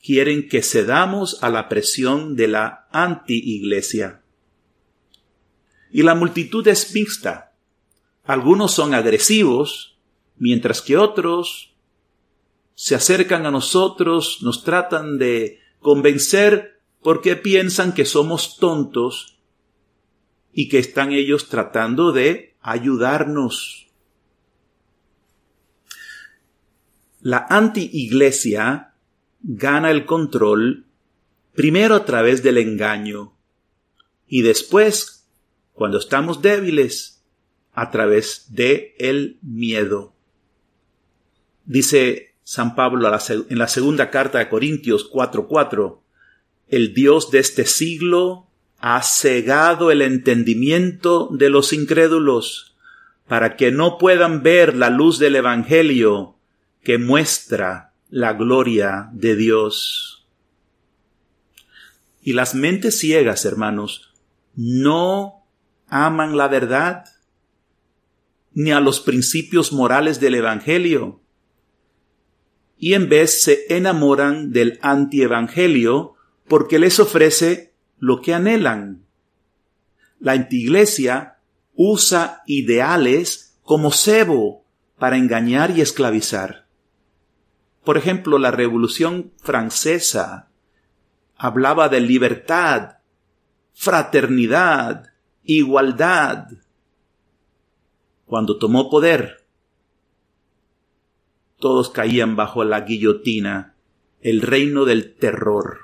quieren 0.01 0.49
que 0.49 0.63
cedamos 0.63 1.43
a 1.43 1.51
la 1.51 1.69
presión 1.69 2.37
de 2.37 2.47
la 2.47 2.87
anti-iglesia. 2.93 4.23
Y 5.91 6.03
la 6.05 6.15
multitud 6.15 6.67
es 6.69 6.95
mixta. 6.95 7.55
Algunos 8.23 8.73
son 8.73 8.95
agresivos, 8.95 9.99
mientras 10.37 10.81
que 10.81 10.97
otros 10.97 11.75
se 12.77 12.95
acercan 12.95 13.47
a 13.47 13.51
nosotros, 13.51 14.39
nos 14.43 14.63
tratan 14.63 15.19
de 15.19 15.59
convencer 15.81 16.74
porque 17.05 17.37
piensan 17.37 17.93
que 17.93 18.07
somos 18.07 18.57
tontos 18.57 19.37
y 20.55 20.71
que 20.71 20.79
están 20.79 21.13
ellos 21.13 21.51
tratando 21.51 22.13
de 22.13 22.57
ayudarnos. 22.63 23.89
La 27.21 27.47
anti-iglesia 27.51 28.95
gana 29.43 29.91
el 29.91 30.07
control 30.07 30.87
primero 31.53 31.95
a 31.95 32.07
través 32.07 32.43
del 32.43 32.57
engaño 32.57 33.37
y 34.27 34.41
después, 34.41 35.29
cuando 35.75 35.99
estamos 35.99 36.41
débiles, 36.41 37.23
a 37.75 37.91
través 37.91 38.47
de 38.55 38.95
el 38.99 39.39
miedo. 39.43 40.15
Dice 41.67 42.35
San 42.45 42.75
Pablo 42.75 43.07
en 43.07 43.59
la 43.59 43.69
segunda 43.69 44.09
carta 44.09 44.39
de 44.39 44.49
Corintios 44.49 45.11
4:4, 45.13 46.04
el 46.69 46.95
Dios 46.95 47.31
de 47.31 47.39
este 47.39 47.67
siglo 47.67 48.47
ha 48.79 49.03
cegado 49.03 49.91
el 49.91 50.03
entendimiento 50.03 51.29
de 51.33 51.51
los 51.51 51.73
incrédulos 51.73 52.77
para 53.27 53.57
que 53.57 53.71
no 53.71 53.99
puedan 53.99 54.43
ver 54.43 54.77
la 54.77 54.91
luz 54.91 55.19
del 55.19 55.37
Evangelio 55.37 56.37
que 56.83 56.99
muestra 56.99 57.93
la 58.11 58.35
gloria 58.35 59.09
de 59.13 59.37
Dios. 59.37 60.27
Y 62.23 62.35
las 62.35 62.55
mentes 62.55 62.99
ciegas, 62.99 63.45
hermanos, 63.45 64.13
no 64.55 65.47
aman 65.89 66.37
la 66.37 66.49
verdad 66.49 67.05
ni 68.53 68.71
a 68.71 68.81
los 68.81 69.01
principios 69.01 69.73
morales 69.73 70.21
del 70.21 70.37
Evangelio. 70.37 71.21
Y 72.79 72.95
en 72.95 73.09
vez 73.09 73.43
se 73.43 73.65
enamoran 73.69 74.53
del 74.53 74.79
antievangelio 74.83 76.14
porque 76.49 76.79
les 76.79 77.01
ofrece 77.01 77.75
lo 77.99 78.21
que 78.21 78.35
anhelan. 78.35 79.05
La 80.19 80.33
antiglesia 80.33 81.39
usa 81.75 82.43
ideales 82.47 83.59
como 83.63 83.91
cebo 83.91 84.65
para 84.99 85.17
engañar 85.17 85.71
y 85.77 85.81
esclavizar. 85.81 86.67
Por 87.85 87.99
ejemplo, 87.99 88.39
la 88.39 88.51
Revolución 88.51 89.33
Francesa 89.37 90.49
hablaba 91.37 91.89
de 91.89 92.01
libertad, 92.01 92.99
fraternidad, 93.73 95.11
igualdad, 95.43 96.49
cuando 98.27 98.59
tomó 98.59 98.89
poder, 98.89 99.45
todos 101.59 101.91
caían 101.91 102.37
bajo 102.37 102.65
la 102.65 102.81
guillotina, 102.81 103.75
el 104.21 104.43
reino 104.43 104.85
del 104.85 105.15
terror. 105.15 105.81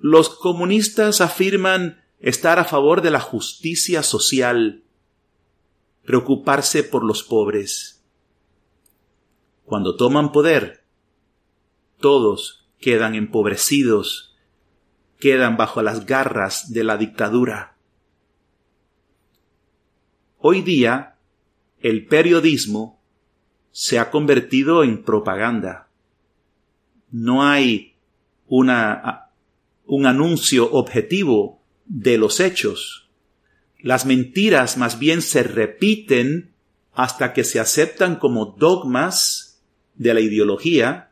Los 0.00 0.30
comunistas 0.30 1.20
afirman 1.20 2.02
estar 2.20 2.58
a 2.58 2.64
favor 2.64 3.02
de 3.02 3.10
la 3.10 3.20
justicia 3.20 4.02
social, 4.02 4.82
preocuparse 6.04 6.82
por 6.82 7.04
los 7.04 7.22
pobres. 7.22 8.02
Cuando 9.64 9.96
toman 9.96 10.32
poder, 10.32 10.84
todos 12.00 12.66
quedan 12.78 13.14
empobrecidos, 13.14 14.34
quedan 15.18 15.58
bajo 15.58 15.82
las 15.82 16.06
garras 16.06 16.72
de 16.72 16.82
la 16.82 16.96
dictadura. 16.96 17.76
Hoy 20.38 20.62
día, 20.62 21.18
el 21.80 22.06
periodismo 22.06 23.02
se 23.70 23.98
ha 23.98 24.10
convertido 24.10 24.82
en 24.82 25.04
propaganda. 25.04 25.90
No 27.10 27.44
hay 27.44 27.96
una, 28.46 29.29
un 29.90 30.06
anuncio 30.06 30.70
objetivo 30.70 31.64
de 31.84 32.16
los 32.16 32.38
hechos. 32.38 33.10
Las 33.80 34.06
mentiras 34.06 34.76
más 34.76 35.00
bien 35.00 35.20
se 35.20 35.42
repiten 35.42 36.52
hasta 36.92 37.32
que 37.32 37.42
se 37.42 37.58
aceptan 37.58 38.14
como 38.14 38.54
dogmas 38.56 39.60
de 39.96 40.14
la 40.14 40.20
ideología 40.20 41.10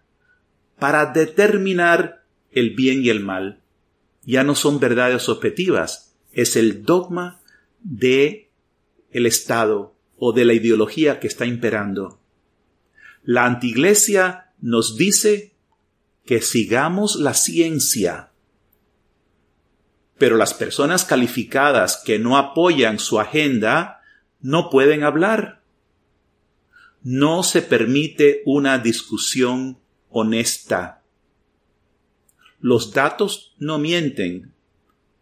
para 0.78 1.06
determinar 1.06 2.24
el 2.52 2.76
bien 2.76 3.02
y 3.02 3.08
el 3.08 3.18
mal. 3.18 3.62
Ya 4.22 4.44
no 4.44 4.54
son 4.54 4.78
verdades 4.78 5.28
objetivas, 5.28 6.14
es 6.32 6.54
el 6.54 6.84
dogma 6.84 7.40
de 7.80 8.52
el 9.10 9.26
Estado 9.26 9.96
o 10.16 10.32
de 10.32 10.44
la 10.44 10.52
ideología 10.52 11.18
que 11.18 11.26
está 11.26 11.46
imperando. 11.46 12.20
La 13.24 13.44
antiglesia 13.44 14.52
nos 14.60 14.96
dice 14.96 15.56
que 16.24 16.42
sigamos 16.42 17.16
la 17.16 17.34
ciencia, 17.34 18.27
pero 20.18 20.36
las 20.36 20.54
personas 20.54 21.04
calificadas 21.04 22.02
que 22.04 22.18
no 22.18 22.36
apoyan 22.36 22.98
su 22.98 23.20
agenda 23.20 24.02
no 24.40 24.70
pueden 24.70 25.04
hablar. 25.04 25.62
No 27.02 27.42
se 27.42 27.62
permite 27.62 28.42
una 28.44 28.78
discusión 28.78 29.78
honesta. 30.10 31.02
Los 32.60 32.92
datos 32.92 33.54
no 33.58 33.78
mienten, 33.78 34.52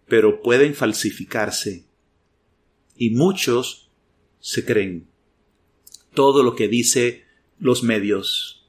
pero 0.09 0.41
pueden 0.41 0.75
falsificarse 0.75 1.87
y 2.97 3.11
muchos 3.11 3.91
se 4.41 4.65
creen 4.65 5.09
todo 6.15 6.43
lo 6.43 6.57
que 6.57 6.67
dice 6.67 7.27
los 7.59 7.83
medios. 7.83 8.67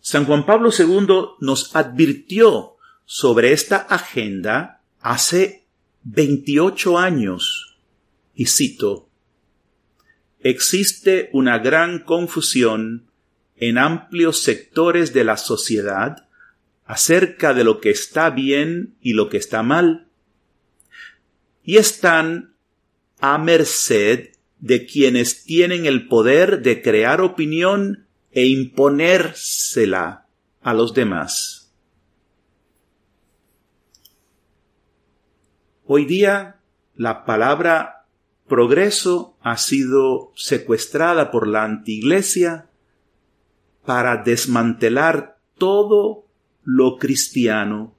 San 0.00 0.24
Juan 0.26 0.44
Pablo 0.44 0.70
II 0.76 1.36
nos 1.40 1.74
advirtió 1.74 2.76
sobre 3.04 3.52
esta 3.52 3.76
agenda 3.76 4.75
hace 5.06 5.68
28 6.02 6.98
años 6.98 7.78
Y 8.34 8.46
cito, 8.46 9.08
existe 10.40 11.30
una 11.32 11.58
gran 11.58 12.00
confusión 12.00 13.08
en 13.56 13.78
amplios 13.78 14.42
sectores 14.42 15.12
de 15.12 15.22
la 15.22 15.36
sociedad 15.36 16.28
acerca 16.84 17.54
de 17.54 17.62
lo 17.62 17.80
que 17.80 17.90
está 17.90 18.30
bien 18.30 18.96
y 19.00 19.12
lo 19.12 19.28
que 19.28 19.36
está 19.36 19.62
mal, 19.62 20.08
y 21.62 21.76
están 21.76 22.56
a 23.20 23.38
merced 23.38 24.30
de 24.58 24.86
quienes 24.86 25.44
tienen 25.44 25.86
el 25.86 26.08
poder 26.08 26.62
de 26.62 26.82
crear 26.82 27.20
opinión 27.20 28.06
e 28.32 28.46
imponérsela 28.46 30.26
a 30.62 30.74
los 30.74 30.94
demás. 30.94 31.65
Hoy 35.88 36.04
día 36.04 36.56
la 36.96 37.24
palabra 37.24 38.06
progreso 38.48 39.36
ha 39.40 39.56
sido 39.56 40.32
secuestrada 40.34 41.30
por 41.30 41.46
la 41.46 41.62
antiglesia 41.62 42.68
para 43.84 44.16
desmantelar 44.24 45.38
todo 45.56 46.26
lo 46.64 46.96
cristiano, 46.98 47.94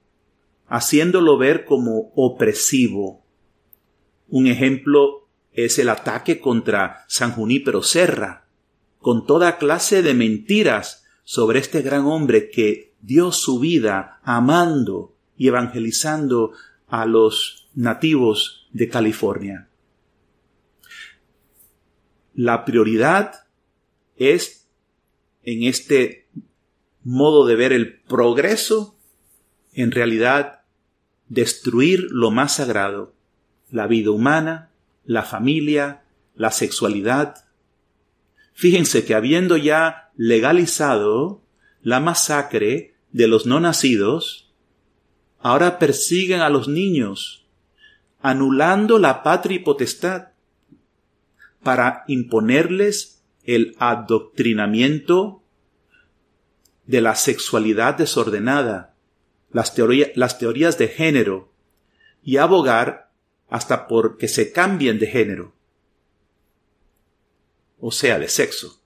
haciéndolo 0.66 1.38
ver 1.38 1.64
como 1.64 2.12
opresivo. 2.14 3.24
Un 4.28 4.48
ejemplo 4.48 5.26
es 5.54 5.78
el 5.78 5.88
ataque 5.88 6.40
contra 6.40 7.06
San 7.08 7.32
Junípero 7.32 7.82
Serra, 7.82 8.48
con 8.98 9.24
toda 9.24 9.56
clase 9.56 10.02
de 10.02 10.12
mentiras 10.12 11.06
sobre 11.24 11.58
este 11.58 11.80
gran 11.80 12.04
hombre 12.04 12.50
que 12.50 12.92
dio 13.00 13.32
su 13.32 13.58
vida 13.58 14.20
amando 14.24 15.14
y 15.38 15.48
evangelizando 15.48 16.52
a 16.86 17.06
los 17.06 17.57
nativos 17.78 18.66
de 18.72 18.88
California. 18.88 19.68
La 22.34 22.64
prioridad 22.64 23.46
es 24.16 24.68
en 25.44 25.62
este 25.62 26.26
modo 27.04 27.46
de 27.46 27.54
ver 27.54 27.72
el 27.72 28.00
progreso, 28.00 28.98
en 29.72 29.92
realidad 29.92 30.62
destruir 31.28 32.08
lo 32.10 32.32
más 32.32 32.56
sagrado, 32.56 33.14
la 33.70 33.86
vida 33.86 34.10
humana, 34.10 34.72
la 35.04 35.22
familia, 35.22 36.02
la 36.34 36.50
sexualidad. 36.50 37.46
Fíjense 38.54 39.04
que 39.04 39.14
habiendo 39.14 39.56
ya 39.56 40.10
legalizado 40.16 41.44
la 41.82 42.00
masacre 42.00 42.96
de 43.12 43.28
los 43.28 43.46
no 43.46 43.60
nacidos, 43.60 44.52
ahora 45.38 45.78
persiguen 45.78 46.40
a 46.40 46.50
los 46.50 46.66
niños, 46.66 47.47
anulando 48.20 48.98
la 48.98 49.22
patria 49.22 49.56
y 49.56 49.60
potestad 49.60 50.28
para 51.62 52.04
imponerles 52.08 53.22
el 53.44 53.76
adoctrinamiento 53.78 55.42
de 56.86 57.00
la 57.00 57.14
sexualidad 57.14 57.96
desordenada, 57.96 58.94
las, 59.50 59.74
teorías 59.74 60.78
de 60.78 60.88
género, 60.88 61.52
y 62.22 62.38
abogar 62.38 63.10
hasta 63.48 63.86
por 63.86 64.16
que 64.18 64.28
se 64.28 64.52
cambien 64.52 64.98
de 64.98 65.06
género, 65.06 65.54
o 67.78 67.92
sea, 67.92 68.18
de 68.18 68.28
sexo. 68.28 68.82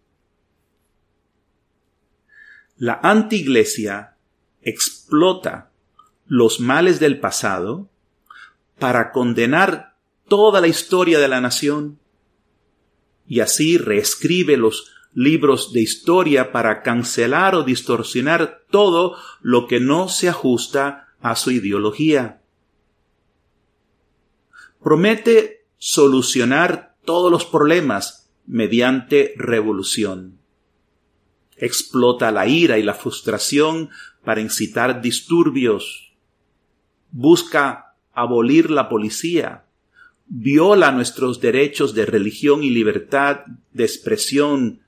La 2.76 3.00
antiglesia 3.02 4.16
explota 4.62 5.70
los 6.26 6.60
males 6.60 7.00
del 7.00 7.20
pasado 7.20 7.88
para 8.82 9.12
condenar 9.12 9.96
toda 10.26 10.60
la 10.60 10.66
historia 10.66 11.20
de 11.20 11.28
la 11.28 11.40
nación 11.40 12.00
y 13.28 13.38
así 13.38 13.78
reescribe 13.78 14.56
los 14.56 14.90
libros 15.14 15.72
de 15.72 15.82
historia 15.82 16.50
para 16.50 16.82
cancelar 16.82 17.54
o 17.54 17.62
distorsionar 17.62 18.64
todo 18.72 19.16
lo 19.40 19.68
que 19.68 19.78
no 19.78 20.08
se 20.08 20.28
ajusta 20.28 21.14
a 21.20 21.36
su 21.36 21.52
ideología. 21.52 22.42
Promete 24.82 25.64
solucionar 25.78 26.96
todos 27.04 27.30
los 27.30 27.44
problemas 27.44 28.32
mediante 28.46 29.32
revolución. 29.36 30.40
Explota 31.56 32.32
la 32.32 32.48
ira 32.48 32.78
y 32.78 32.82
la 32.82 32.94
frustración 32.94 33.90
para 34.24 34.40
incitar 34.40 35.00
disturbios. 35.00 36.16
Busca 37.12 37.91
abolir 38.12 38.70
la 38.70 38.88
policía, 38.88 39.64
viola 40.26 40.92
nuestros 40.92 41.40
derechos 41.40 41.94
de 41.94 42.06
religión 42.06 42.62
y 42.62 42.70
libertad 42.70 43.40
de 43.72 43.84
expresión 43.84 44.82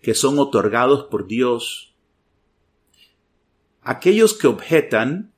que 0.00 0.14
son 0.14 0.38
otorgados 0.38 1.04
por 1.04 1.26
Dios. 1.26 1.94
Aquellos 3.82 4.34
que 4.34 4.46
objetan 4.46 5.32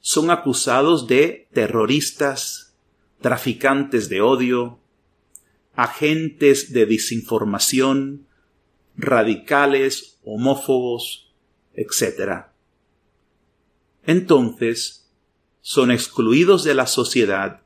son 0.00 0.30
acusados 0.30 1.06
de 1.06 1.48
terroristas, 1.52 2.76
traficantes 3.20 4.08
de 4.08 4.20
odio, 4.20 4.80
agentes 5.74 6.72
de 6.72 6.86
desinformación, 6.86 8.26
radicales, 8.96 10.18
homófobos, 10.24 11.32
etc. 11.74 12.46
Entonces, 14.04 15.01
son 15.62 15.90
excluidos 15.90 16.64
de 16.64 16.74
la 16.74 16.86
sociedad, 16.86 17.62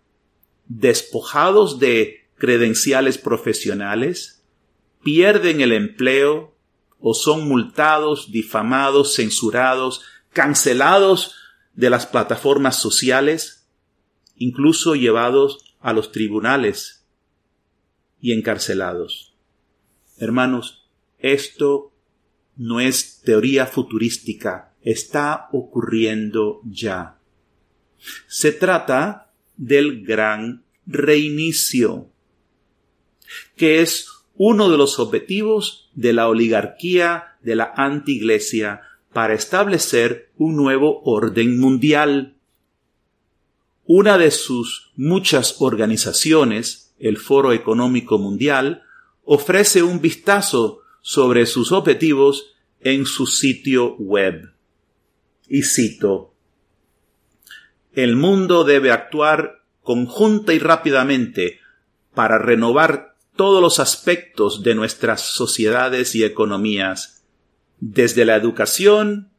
despojados 0.69 1.81
de 1.81 2.29
credenciales 2.37 3.19
profesionales, 3.19 4.45
pierden 5.03 5.61
el 5.61 5.73
empleo 5.73 6.55
o 7.01 7.15
son 7.15 7.49
multados, 7.49 8.31
difamados, 8.31 9.15
censurados, 9.15 10.03
cancelados 10.33 11.35
de 11.75 11.91
las 11.91 12.07
plataformas 12.07 12.81
sociales, 12.81 13.67
incluso 14.37 14.95
llevados 14.95 15.75
a 15.81 15.93
los 15.93 16.13
tribunales 16.13 17.07
y 18.21 18.33
encarcelados. 18.33 19.35
Hermanos, 20.19 20.91
esto 21.19 21.93
no 22.57 22.81
es 22.81 23.21
teoría 23.23 23.67
futurística, 23.67 24.75
está 24.83 25.49
ocurriendo 25.53 26.61
ya. 26.65 27.16
Se 28.27 28.53
trata 28.53 29.31
del 29.57 30.05
gran 30.05 30.63
reinicio, 30.87 32.09
que 33.57 33.81
es 33.81 34.09
uno 34.37 34.71
de 34.71 34.77
los 34.77 34.99
objetivos 34.99 35.89
de 35.95 36.13
la 36.13 36.29
oligarquía 36.29 37.37
de 37.43 37.57
la 37.57 37.73
antiglesia 37.77 38.83
para 39.13 39.35
establecer 39.35 40.31
un 40.37 40.57
nuevo 40.57 41.01
orden 41.05 41.59
mundial. 41.59 42.35
Una 43.87 44.19
de 44.19 44.31
sus 44.31 44.93
muchas 44.97 45.57
organizaciones, 45.61 46.93
el 46.99 47.17
Foro 47.17 47.53
Económico 47.53 48.19
Mundial, 48.19 48.83
ofrece 49.25 49.83
un 49.83 50.01
vistazo 50.01 50.83
sobre 51.01 51.47
sus 51.47 51.73
objetivos 51.73 52.55
en 52.81 53.07
su 53.07 53.27
sitio 53.27 53.95
web. 53.97 54.53
Y 55.49 55.63
cito, 55.63 56.35
El 57.97 58.15
mundo 58.15 58.65
debe 58.65 58.93
actuar 58.93 59.63
conjunta 59.83 60.53
y 60.53 60.59
rápidamente 60.59 61.61
para 62.15 62.37
renovar 62.37 63.17
todos 63.37 63.63
los 63.63 63.81
aspectos 63.81 64.63
de 64.63 64.75
nuestras 64.75 65.23
sociedades 65.23 66.15
y 66.15 66.23
economías, 66.23 67.25
desde 67.81 68.27
la 68.27 68.37
educación 68.37 69.31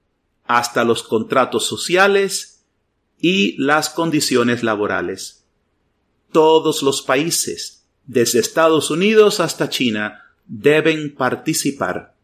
hasta 0.45 0.83
los 0.83 1.03
contratos 1.03 1.67
sociales 1.67 2.63
y 3.19 3.55
las 3.61 3.89
condiciones 3.91 4.63
laborales. 4.63 5.45
Todos 6.31 6.81
los 6.81 7.03
países, 7.03 7.85
desde 8.07 8.39
Estados 8.39 8.89
Unidos 8.89 9.39
hasta 9.39 9.69
China, 9.69 10.23
deben 10.47 11.13
participar 11.13 12.15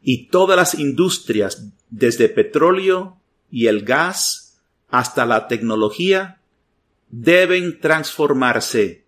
y 0.00 0.28
todas 0.28 0.56
las 0.56 0.74
industrias, 0.74 1.66
desde 1.90 2.28
petróleo 2.28 3.18
y 3.50 3.66
el 3.66 3.84
gas 3.84 4.43
hasta 4.88 5.26
la 5.26 5.48
tecnología, 5.48 6.40
deben 7.08 7.80
transformarse. 7.80 9.04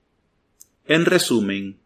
En 0.86 1.04
resumen, 1.04 1.78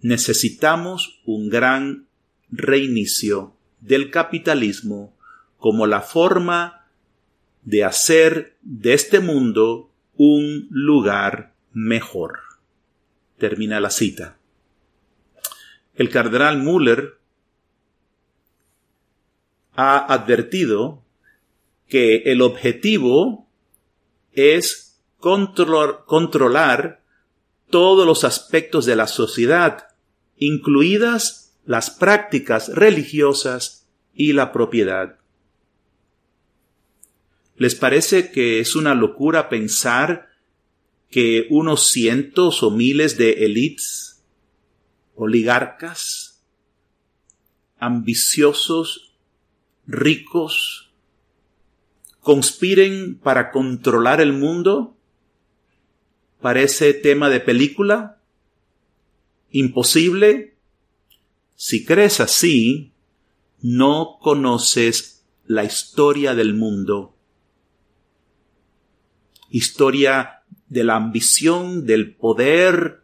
necesitamos 0.00 1.20
un 1.24 1.48
gran 1.48 2.06
reinicio 2.50 3.54
del 3.80 4.10
capitalismo 4.10 5.16
como 5.58 5.86
la 5.86 6.00
forma 6.00 6.86
de 7.62 7.84
hacer 7.84 8.56
de 8.62 8.94
este 8.94 9.20
mundo 9.20 9.90
un 10.16 10.68
lugar 10.70 11.54
mejor. 11.72 12.40
Termina 13.38 13.80
la 13.80 13.90
cita. 13.90 14.36
El 15.94 16.10
cardenal 16.10 16.58
Müller 16.62 17.18
ha 19.74 20.12
advertido 20.12 21.02
que 21.90 22.22
el 22.26 22.40
objetivo 22.40 23.46
es 24.32 25.02
controlar 25.18 27.02
todos 27.68 28.06
los 28.06 28.24
aspectos 28.24 28.86
de 28.86 28.96
la 28.96 29.06
sociedad, 29.06 29.88
incluidas 30.38 31.58
las 31.66 31.90
prácticas 31.90 32.68
religiosas 32.74 33.86
y 34.14 34.32
la 34.32 34.52
propiedad. 34.52 35.18
¿Les 37.56 37.74
parece 37.74 38.30
que 38.30 38.60
es 38.60 38.74
una 38.74 38.94
locura 38.94 39.50
pensar 39.50 40.30
que 41.10 41.46
unos 41.50 41.88
cientos 41.88 42.62
o 42.62 42.70
miles 42.70 43.18
de 43.18 43.44
élites, 43.44 44.24
oligarcas, 45.14 46.42
ambiciosos, 47.78 49.14
ricos, 49.86 50.89
conspiren 52.20 53.18
para 53.18 53.50
controlar 53.50 54.20
el 54.20 54.32
mundo? 54.32 54.96
¿Parece 56.40 56.94
tema 56.94 57.28
de 57.28 57.40
película? 57.40 58.20
¿Imposible? 59.50 60.56
Si 61.56 61.84
crees 61.84 62.20
así, 62.20 62.92
no 63.60 64.18
conoces 64.20 65.24
la 65.46 65.64
historia 65.64 66.34
del 66.34 66.54
mundo. 66.54 67.16
Historia 69.50 70.42
de 70.68 70.84
la 70.84 70.96
ambición, 70.96 71.84
del 71.84 72.14
poder, 72.14 73.02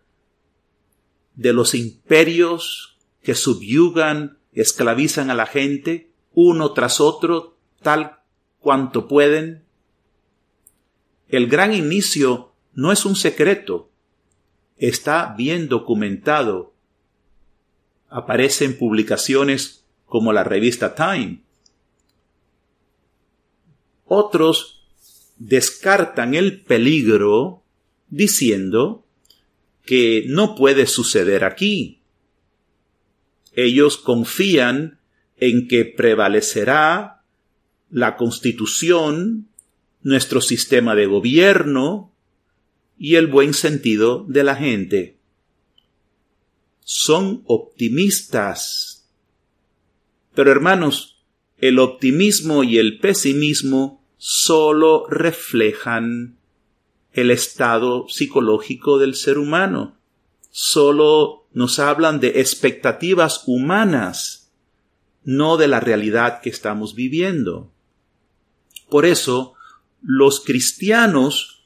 de 1.35 1.53
los 1.53 1.75
imperios 1.75 2.97
que 3.23 3.35
subyugan, 3.35 4.39
esclavizan 4.53 5.31
a 5.31 5.35
la 5.35 5.47
gente, 5.47 6.13
uno 6.33 6.73
tras 6.73 7.01
otro, 7.01 7.59
tal 7.83 8.16
cuanto 8.67 9.07
pueden. 9.07 9.63
El 11.29 11.47
gran 11.47 11.73
inicio 11.73 12.53
no 12.75 12.91
es 12.91 13.05
un 13.05 13.15
secreto, 13.15 13.93
está 14.77 15.37
bien 15.39 15.69
documentado. 15.69 16.75
Aparece 18.09 18.65
en 18.65 18.77
publicaciones 18.77 19.85
como 20.05 20.33
la 20.33 20.43
revista 20.43 20.97
Time. 20.97 21.43
Otros 24.05 24.85
descartan 25.37 26.35
el 26.35 26.61
peligro 26.61 27.63
diciendo 28.09 29.07
que 29.85 30.25
no 30.27 30.57
puede 30.57 30.89
suceder 30.89 31.45
aquí. 31.45 32.01
Ellos 33.53 33.97
confían 33.97 34.99
en 35.37 35.69
que 35.69 35.85
prevalecerá 35.85 37.16
la 37.91 38.17
constitución, 38.17 39.49
nuestro 40.03 40.41
sistema 40.41 40.95
de 40.95 41.07
gobierno 41.07 42.13
y 42.99 43.17
el 43.17 43.27
buen 43.27 43.55
sentido 43.55 44.25
de 44.29 44.45
la 44.45 44.57
gente. 44.57 45.19
Son 46.81 47.43
optimistas. 47.47 49.09
Pero 50.35 50.51
hermanos, 50.53 51.25
el 51.59 51.79
optimismo 51.79 52.65
y 52.65 52.79
el 52.79 52.99
pesimismo 52.99 54.05
solo 54.17 55.07
reflejan 55.09 56.39
el 57.13 57.31
estado 57.31 58.07
psicológico 58.09 58.99
del 58.99 59.15
ser 59.15 59.39
humano. 59.39 59.97
Solo 60.51 61.47
nos 61.53 61.79
hablan 61.79 62.21
de 62.21 62.41
expectativas 62.41 63.45
humanas, 63.47 64.53
no 65.25 65.57
de 65.57 65.69
la 65.69 65.81
realidad 65.81 66.41
que 66.43 66.51
estamos 66.51 66.95
viviendo. 66.95 67.73
Por 68.89 69.07
eso, 69.07 69.55
los 70.03 70.41
cristianos 70.41 71.65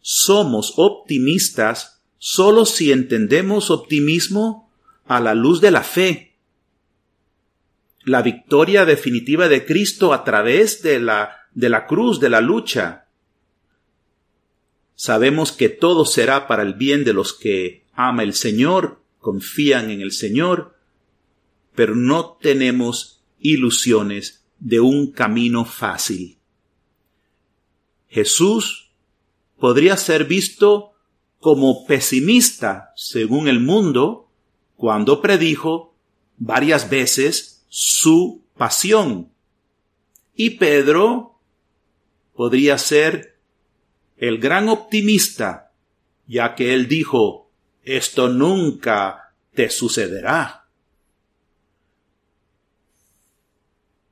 somos 0.00 0.74
optimistas 0.76 2.02
solo 2.18 2.66
si 2.66 2.92
entendemos 2.92 3.70
optimismo 3.70 4.70
a 5.06 5.20
la 5.20 5.34
luz 5.34 5.60
de 5.60 5.70
la 5.70 5.82
fe. 5.82 6.36
La 8.04 8.22
victoria 8.22 8.84
definitiva 8.84 9.48
de 9.48 9.64
Cristo 9.64 10.12
a 10.12 10.24
través 10.24 10.82
de 10.82 11.00
la 11.00 11.40
de 11.54 11.68
la 11.68 11.86
cruz, 11.86 12.20
de 12.20 12.30
la 12.30 12.40
lucha. 12.40 13.06
Sabemos 14.94 15.52
que 15.52 15.68
todo 15.68 16.04
será 16.04 16.46
para 16.46 16.62
el 16.62 16.74
bien 16.74 17.04
de 17.04 17.12
los 17.12 17.32
que 17.32 17.86
ama 17.92 18.22
el 18.22 18.34
Señor, 18.34 19.02
confían 19.18 19.90
en 19.90 20.00
el 20.00 20.12
Señor, 20.12 20.76
pero 21.74 21.94
no 21.94 22.38
tenemos 22.40 23.22
ilusiones 23.38 24.44
de 24.58 24.80
un 24.80 25.10
camino 25.12 25.64
fácil. 25.64 26.39
Jesús 28.10 28.90
podría 29.58 29.96
ser 29.96 30.24
visto 30.24 30.92
como 31.38 31.86
pesimista 31.86 32.92
según 32.96 33.48
el 33.48 33.60
mundo 33.60 34.28
cuando 34.76 35.22
predijo 35.22 35.94
varias 36.36 36.90
veces 36.90 37.64
su 37.68 38.42
pasión. 38.56 39.32
Y 40.34 40.50
Pedro 40.50 41.38
podría 42.34 42.78
ser 42.78 43.38
el 44.16 44.38
gran 44.38 44.68
optimista, 44.68 45.72
ya 46.26 46.54
que 46.54 46.74
él 46.74 46.88
dijo, 46.88 47.50
esto 47.84 48.28
nunca 48.28 49.34
te 49.54 49.70
sucederá. 49.70 50.68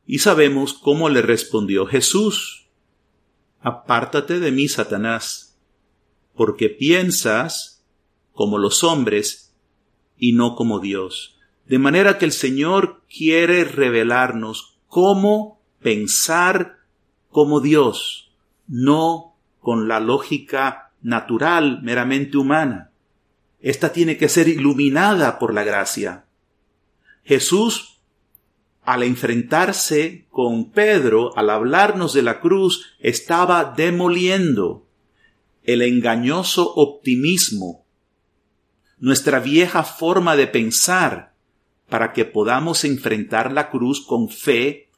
Y 0.06 0.20
sabemos 0.20 0.72
cómo 0.72 1.08
le 1.08 1.20
respondió 1.20 1.86
Jesús. 1.86 2.57
Apártate 3.60 4.40
de 4.40 4.52
mí, 4.52 4.68
Satanás, 4.68 5.58
porque 6.34 6.68
piensas 6.68 7.84
como 8.32 8.58
los 8.58 8.84
hombres 8.84 9.54
y 10.16 10.32
no 10.32 10.54
como 10.54 10.78
Dios. 10.78 11.36
De 11.66 11.78
manera 11.78 12.18
que 12.18 12.24
el 12.24 12.32
Señor 12.32 13.02
quiere 13.08 13.64
revelarnos 13.64 14.78
cómo 14.86 15.60
pensar 15.80 16.78
como 17.30 17.60
Dios, 17.60 18.32
no 18.66 19.36
con 19.60 19.88
la 19.88 20.00
lógica 20.00 20.92
natural, 21.02 21.82
meramente 21.82 22.38
humana. 22.38 22.90
Esta 23.60 23.92
tiene 23.92 24.16
que 24.16 24.28
ser 24.28 24.48
iluminada 24.48 25.38
por 25.38 25.52
la 25.52 25.64
gracia. 25.64 26.26
Jesús, 27.24 27.97
al 28.88 29.02
enfrentarse 29.02 30.26
con 30.30 30.70
Pedro, 30.70 31.36
al 31.36 31.50
hablarnos 31.50 32.14
de 32.14 32.22
la 32.22 32.40
cruz, 32.40 32.86
estaba 33.00 33.74
demoliendo 33.76 34.86
el 35.62 35.82
engañoso 35.82 36.72
optimismo, 36.74 37.84
nuestra 38.98 39.40
vieja 39.40 39.84
forma 39.84 40.36
de 40.36 40.46
pensar, 40.46 41.34
para 41.88 42.12
que 42.12 42.24
podamos 42.24 42.84
enfrentar 42.84 43.52
la 43.52 43.70
cruz 43.70 44.04
con 44.04 44.28
fe 44.28 44.88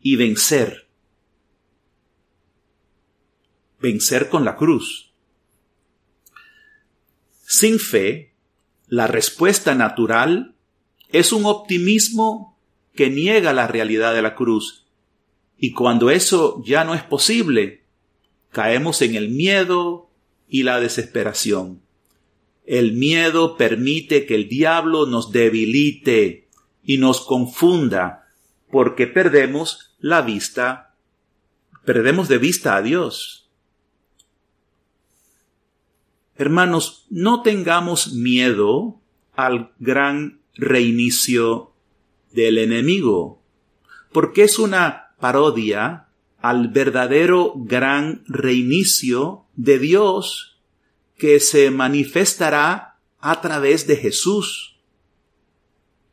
y 0.00 0.16
vencer 0.16 0.88
vencer 3.80 4.28
con 4.28 4.44
la 4.44 4.56
cruz. 4.56 5.12
Sin 7.46 7.78
fe, 7.78 8.34
la 8.88 9.06
respuesta 9.06 9.74
natural 9.74 10.54
es 11.10 11.32
un 11.32 11.46
optimismo 11.46 12.57
que 12.98 13.10
niega 13.10 13.52
la 13.52 13.68
realidad 13.68 14.12
de 14.12 14.22
la 14.22 14.34
cruz. 14.34 14.84
Y 15.56 15.70
cuando 15.70 16.10
eso 16.10 16.60
ya 16.66 16.82
no 16.82 16.94
es 16.94 17.04
posible, 17.04 17.84
caemos 18.50 19.02
en 19.02 19.14
el 19.14 19.28
miedo 19.28 20.10
y 20.48 20.64
la 20.64 20.80
desesperación. 20.80 21.80
El 22.66 22.94
miedo 22.94 23.56
permite 23.56 24.26
que 24.26 24.34
el 24.34 24.48
diablo 24.48 25.06
nos 25.06 25.30
debilite 25.30 26.48
y 26.82 26.98
nos 26.98 27.20
confunda 27.20 28.26
porque 28.68 29.06
perdemos 29.06 29.94
la 30.00 30.20
vista, 30.20 30.96
perdemos 31.84 32.26
de 32.26 32.38
vista 32.38 32.74
a 32.74 32.82
Dios. 32.82 33.48
Hermanos, 36.34 37.06
no 37.10 37.42
tengamos 37.42 38.12
miedo 38.12 39.00
al 39.36 39.70
gran 39.78 40.40
reinicio 40.56 41.67
del 42.32 42.58
enemigo, 42.58 43.42
porque 44.12 44.44
es 44.44 44.58
una 44.58 45.14
parodia 45.18 46.08
al 46.40 46.68
verdadero 46.68 47.52
gran 47.56 48.22
reinicio 48.26 49.46
de 49.54 49.78
Dios 49.78 50.60
que 51.16 51.40
se 51.40 51.70
manifestará 51.70 52.98
a 53.20 53.40
través 53.40 53.86
de 53.86 53.96
Jesús. 53.96 54.76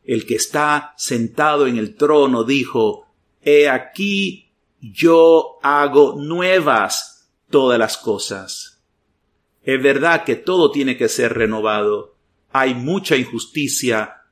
El 0.04 0.26
que 0.26 0.36
está 0.36 0.94
sentado 0.98 1.68
en 1.68 1.78
el 1.78 1.96
trono 1.96 2.44
dijo, 2.44 3.06
He 3.42 3.70
aquí 3.70 4.46
yo 4.80 5.58
hago 5.62 6.16
nuevas 6.20 7.30
todas 7.50 7.80
las 7.80 7.98
cosas. 7.98 8.84
Es 9.64 9.82
verdad 9.82 10.24
que 10.24 10.36
todo 10.36 10.72
tiene 10.72 10.98
que 10.98 11.10
ser 11.10 11.34
renovado. 11.34 12.16
Hay 12.52 12.76
mucha 12.76 13.16
injusticia, 13.16 14.25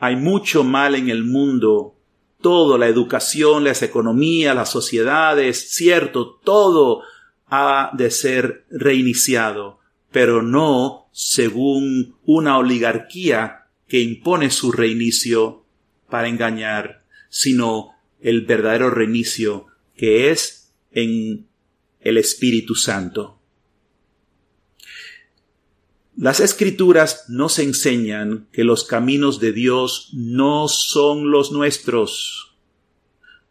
hay 0.00 0.16
mucho 0.16 0.64
mal 0.64 0.94
en 0.94 1.10
el 1.10 1.24
mundo. 1.24 1.94
Todo, 2.40 2.78
la 2.78 2.88
educación, 2.88 3.64
las 3.64 3.82
economías, 3.82 4.56
las 4.56 4.70
sociedades, 4.70 5.72
cierto, 5.72 6.40
todo 6.42 7.02
ha 7.46 7.90
de 7.92 8.10
ser 8.10 8.64
reiniciado. 8.70 9.78
pero 10.12 10.42
no 10.42 11.08
según 11.12 12.16
una 12.24 12.58
oligarquía 12.58 13.66
que 13.86 14.00
impone 14.00 14.50
su 14.50 14.72
reinicio 14.72 15.64
para 16.08 16.26
engañar, 16.26 17.04
sino 17.28 17.90
el 18.20 18.40
verdadero 18.42 18.90
reinicio 18.90 19.66
que 19.96 20.30
es 20.30 20.72
en 20.92 21.46
el 22.00 22.16
Espíritu 22.16 22.74
Santo. 22.74 23.39
Las 26.20 26.40
escrituras 26.40 27.24
nos 27.30 27.58
enseñan 27.58 28.46
que 28.52 28.62
los 28.62 28.84
caminos 28.84 29.40
de 29.40 29.52
Dios 29.52 30.10
no 30.12 30.68
son 30.68 31.30
los 31.30 31.50
nuestros. 31.50 32.58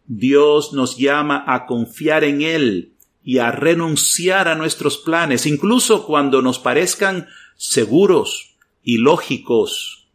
Dios 0.05 0.71
nos 0.73 0.95
llama 0.95 1.43
a 1.47 1.65
confiar 1.65 2.23
en 2.23 2.43
Él 2.43 2.93
y 3.23 3.39
a 3.39 3.49
renunciar 3.49 4.47
a 4.47 4.53
nuestros 4.53 4.99
planes, 4.99 5.47
incluso 5.47 6.05
cuando 6.05 6.43
nos 6.43 6.59
parezcan 6.59 7.27
seguros 7.57 8.55
y 8.83 8.99
lógicos. 8.99 10.07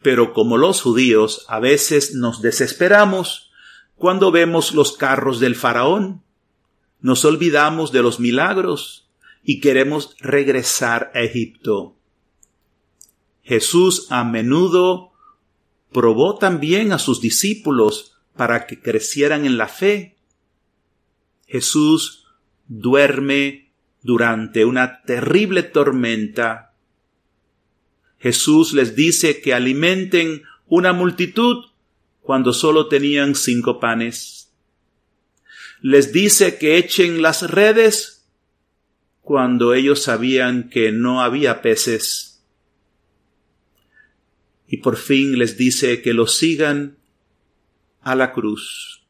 Pero 0.00 0.32
como 0.32 0.58
los 0.58 0.80
judíos 0.80 1.44
a 1.48 1.58
veces 1.58 2.14
nos 2.14 2.40
desesperamos 2.40 3.50
cuando 3.96 4.30
vemos 4.30 4.74
los 4.74 4.96
carros 4.96 5.40
del 5.40 5.56
faraón, 5.56 6.22
nos 7.00 7.24
olvidamos 7.24 7.90
de 7.90 8.02
los 8.04 8.20
milagros 8.20 9.09
y 9.42 9.60
queremos 9.60 10.16
regresar 10.20 11.10
a 11.14 11.20
Egipto. 11.20 11.96
Jesús 13.42 14.06
a 14.10 14.24
menudo 14.24 15.12
probó 15.92 16.38
también 16.38 16.92
a 16.92 16.98
sus 16.98 17.20
discípulos 17.20 18.16
para 18.36 18.66
que 18.66 18.80
crecieran 18.80 19.44
en 19.44 19.58
la 19.58 19.68
fe. 19.68 20.16
Jesús 21.46 22.26
duerme 22.68 23.72
durante 24.02 24.64
una 24.64 25.02
terrible 25.02 25.62
tormenta. 25.62 26.74
Jesús 28.18 28.72
les 28.72 28.94
dice 28.94 29.40
que 29.40 29.54
alimenten 29.54 30.42
una 30.66 30.92
multitud 30.92 31.64
cuando 32.20 32.52
solo 32.52 32.86
tenían 32.88 33.34
cinco 33.34 33.80
panes. 33.80 34.52
Les 35.80 36.12
dice 36.12 36.58
que 36.58 36.76
echen 36.76 37.22
las 37.22 37.50
redes 37.50 38.19
cuando 39.22 39.74
ellos 39.74 40.02
sabían 40.02 40.68
que 40.70 40.92
no 40.92 41.22
había 41.22 41.62
peces. 41.62 42.42
Y 44.66 44.78
por 44.78 44.96
fin 44.96 45.38
les 45.38 45.56
dice 45.56 46.00
que 46.02 46.14
lo 46.14 46.26
sigan 46.26 46.98
a 48.00 48.14
la 48.14 48.32
cruz. 48.32 49.04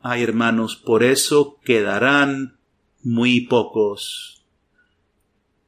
Ay 0.00 0.22
hermanos, 0.22 0.76
por 0.76 1.02
eso 1.02 1.60
quedarán 1.64 2.58
muy 3.02 3.40
pocos. 3.40 4.44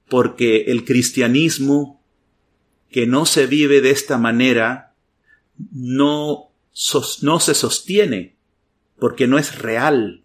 Porque 0.08 0.66
el 0.68 0.84
cristianismo 0.84 2.02
que 2.90 3.06
no 3.06 3.26
se 3.26 3.46
vive 3.46 3.80
de 3.80 3.90
esta 3.90 4.16
manera 4.16 4.94
no, 5.72 6.50
no 7.22 7.40
se 7.40 7.54
sostiene, 7.54 8.36
porque 8.98 9.26
no 9.26 9.38
es 9.38 9.58
real. 9.58 10.24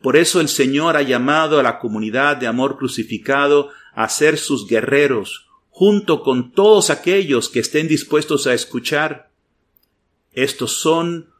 Por 0.00 0.16
eso 0.16 0.40
el 0.40 0.48
Señor 0.48 0.96
ha 0.96 1.02
llamado 1.02 1.58
a 1.58 1.62
la 1.62 1.78
comunidad 1.78 2.36
de 2.36 2.46
amor 2.46 2.76
crucificado 2.78 3.70
a 3.94 4.08
ser 4.08 4.38
sus 4.38 4.68
guerreros, 4.68 5.48
junto 5.70 6.22
con 6.22 6.52
todos 6.52 6.90
aquellos 6.90 7.48
que 7.48 7.60
estén 7.60 7.88
dispuestos 7.88 8.46
a 8.46 8.54
escuchar. 8.54 9.30
Estos 10.32 10.72
son 10.72 11.30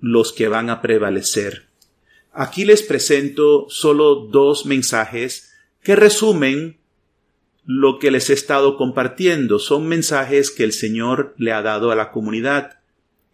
los 0.00 0.32
que 0.32 0.48
van 0.48 0.68
a 0.68 0.82
prevalecer. 0.82 1.68
Aquí 2.32 2.64
les 2.64 2.82
presento 2.82 3.66
solo 3.68 4.26
dos 4.26 4.66
mensajes 4.66 5.52
que 5.82 5.96
resumen 5.96 6.78
lo 7.64 7.98
que 7.98 8.10
les 8.10 8.30
he 8.30 8.32
estado 8.32 8.76
compartiendo. 8.76 9.58
Son 9.58 9.86
mensajes 9.86 10.50
que 10.50 10.64
el 10.64 10.72
Señor 10.72 11.34
le 11.38 11.52
ha 11.52 11.62
dado 11.62 11.90
a 11.90 11.96
la 11.96 12.10
comunidad. 12.10 12.80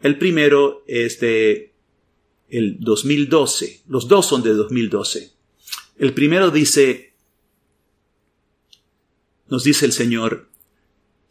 El 0.00 0.18
primero 0.18 0.84
es 0.86 1.20
de 1.20 1.72
el 2.48 2.78
2012. 2.80 3.82
Los 3.88 4.08
dos 4.08 4.26
son 4.26 4.42
de 4.42 4.54
2012. 4.54 5.32
El 5.98 6.14
primero 6.14 6.50
dice, 6.50 7.14
nos 9.48 9.64
dice 9.64 9.86
el 9.86 9.92
Señor, 9.92 10.48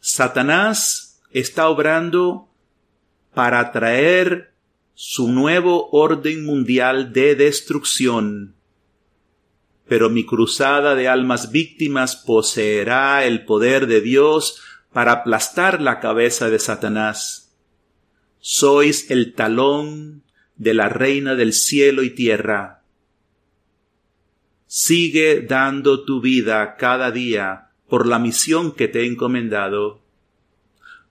Satanás 0.00 1.20
está 1.30 1.68
obrando 1.68 2.48
para 3.34 3.72
traer 3.72 4.52
su 4.94 5.28
nuevo 5.28 5.88
orden 5.90 6.44
mundial 6.44 7.12
de 7.12 7.34
destrucción. 7.34 8.54
Pero 9.86 10.10
mi 10.10 10.26
cruzada 10.26 10.94
de 10.94 11.08
almas 11.08 11.50
víctimas 11.50 12.16
poseerá 12.16 13.24
el 13.24 13.44
poder 13.44 13.86
de 13.86 14.00
Dios 14.00 14.60
para 14.92 15.12
aplastar 15.12 15.80
la 15.80 16.00
cabeza 16.00 16.50
de 16.50 16.58
Satanás. 16.58 17.54
Sois 18.40 19.10
el 19.10 19.34
talón 19.34 20.24
de 20.58 20.74
la 20.74 20.88
Reina 20.88 21.34
del 21.36 21.52
cielo 21.52 22.02
y 22.02 22.10
tierra. 22.10 22.82
Sigue 24.66 25.40
dando 25.40 26.04
tu 26.04 26.20
vida 26.20 26.76
cada 26.76 27.10
día 27.10 27.70
por 27.88 28.06
la 28.06 28.18
misión 28.18 28.72
que 28.72 28.88
te 28.88 29.00
he 29.00 29.06
encomendado. 29.06 30.02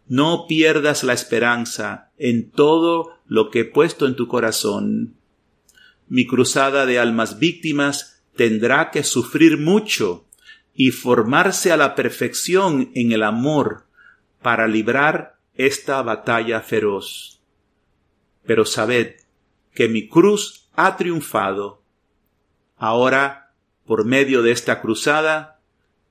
No 0.08 0.46
pierdas 0.48 1.04
la 1.04 1.14
esperanza 1.14 2.12
en 2.18 2.52
todo 2.52 3.18
lo 3.26 3.50
que 3.50 3.62
he 3.62 3.66
puesto 3.66 4.06
en 4.06 4.16
tu 4.16 4.28
corazón. 4.28 5.16
Mi 6.08 6.28
cruzada 6.28 6.86
de 6.86 7.00
almas 7.00 7.40
víctimas 7.40 8.22
tendrá 8.36 8.92
que 8.92 9.04
sufrir 9.04 9.58
mucho 9.58 10.26
y 10.74 10.92
formarse 10.92 11.72
a 11.72 11.78
la 11.78 11.96
perfección 11.96 12.92
en 12.94 13.12
el 13.12 13.24
amor 13.24 13.86
para 14.42 14.68
librar 14.68 15.40
esta 15.56 16.02
batalla 16.04 16.62
feroz. 16.62 17.42
Pero 18.46 18.64
sabed 18.64 19.27
que 19.78 19.88
mi 19.88 20.08
cruz 20.08 20.72
ha 20.74 20.98
triunfado. 20.98 21.84
Ahora, 22.78 23.54
por 23.86 24.06
medio 24.06 24.42
de 24.42 24.50
esta 24.50 24.82
cruzada, 24.82 25.62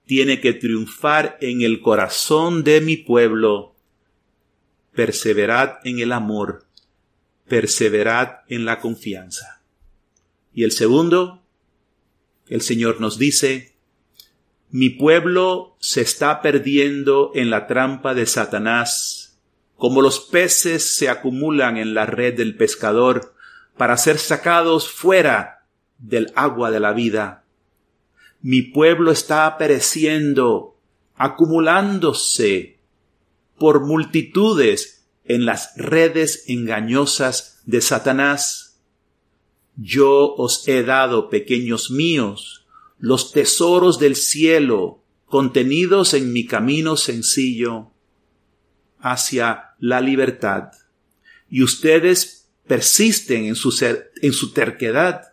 tiene 0.05 0.41
que 0.41 0.53
triunfar 0.53 1.37
en 1.41 1.63
el 1.63 1.81
corazón 1.81 2.63
de 2.63 2.81
mi 2.81 2.97
pueblo. 2.97 3.75
Perseverad 4.95 5.79
en 5.83 5.99
el 5.99 6.13
amor, 6.13 6.69
perseverad 7.49 8.43
en 8.47 8.67
la 8.67 8.79
confianza. 8.79 9.65
Y 10.55 10.63
el 10.63 10.71
segundo, 10.71 11.43
el 12.47 12.61
Señor 12.61 13.01
nos 13.01 13.19
dice, 13.19 13.75
mi 14.71 14.91
pueblo 14.91 15.77
se 15.81 16.03
está 16.03 16.41
perdiendo 16.41 17.33
en 17.35 17.51
la 17.51 17.67
trampa 17.67 18.15
de 18.15 18.27
Satanás, 18.27 19.41
como 19.75 20.03
los 20.03 20.21
peces 20.21 20.85
se 20.85 21.09
acumulan 21.09 21.77
en 21.79 21.95
la 21.95 22.07
red 22.07 22.35
del 22.35 22.57
pescador, 22.57 23.35
para 23.77 23.97
ser 23.97 24.19
sacados 24.19 24.89
fuera 24.89 25.67
del 25.99 26.33
agua 26.35 26.71
de 26.71 26.81
la 26.81 26.93
vida. 26.93 27.45
Mi 28.41 28.63
pueblo 28.63 29.11
está 29.11 29.59
pereciendo, 29.59 30.79
acumulándose 31.15 32.79
por 33.59 33.85
multitudes 33.85 35.09
en 35.25 35.45
las 35.45 35.73
redes 35.77 36.45
engañosas 36.49 37.63
de 37.65 37.81
Satanás. 37.81 38.81
Yo 39.77 40.35
os 40.35 40.67
he 40.69 40.83
dado, 40.83 41.29
pequeños 41.29 41.91
míos, 41.91 42.67
los 42.99 43.33
tesoros 43.33 43.99
del 43.99 44.17
cielo 44.17 45.03
contenidos 45.27 46.15
en 46.15 46.33
mi 46.33 46.47
camino 46.47 46.97
sencillo 46.97 47.91
hacia 49.01 49.75
la 49.79 50.01
libertad. 50.01 50.71
Y 51.51 51.63
ustedes 51.63 52.46
persisten 52.67 53.47
en 53.47 53.55
su, 53.55 53.75
en 54.23 54.33
su 54.33 54.53
terquedad. 54.53 55.33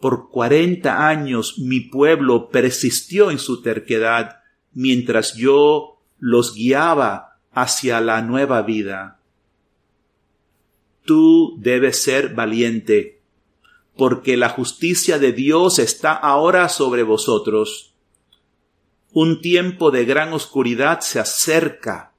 Por 0.00 0.30
cuarenta 0.30 1.08
años 1.08 1.58
mi 1.58 1.80
pueblo 1.80 2.50
persistió 2.50 3.30
en 3.30 3.38
su 3.38 3.62
terquedad 3.62 4.40
mientras 4.72 5.34
yo 5.34 6.00
los 6.18 6.54
guiaba 6.54 7.40
hacia 7.52 8.00
la 8.00 8.22
nueva 8.22 8.62
vida. 8.62 9.20
Tú 11.04 11.56
debes 11.58 12.02
ser 12.02 12.34
valiente, 12.34 13.22
porque 13.96 14.36
la 14.36 14.50
justicia 14.50 15.18
de 15.18 15.32
Dios 15.32 15.78
está 15.78 16.12
ahora 16.12 16.68
sobre 16.68 17.02
vosotros. 17.02 17.94
Un 19.12 19.40
tiempo 19.40 19.90
de 19.90 20.04
gran 20.04 20.32
oscuridad 20.32 21.00
se 21.00 21.18
acerca. 21.18 22.12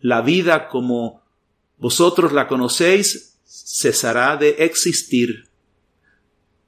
La 0.00 0.22
vida 0.22 0.68
como 0.68 1.25
vosotros 1.78 2.32
la 2.32 2.48
conocéis, 2.48 3.38
cesará 3.44 4.36
de 4.36 4.56
existir. 4.58 5.48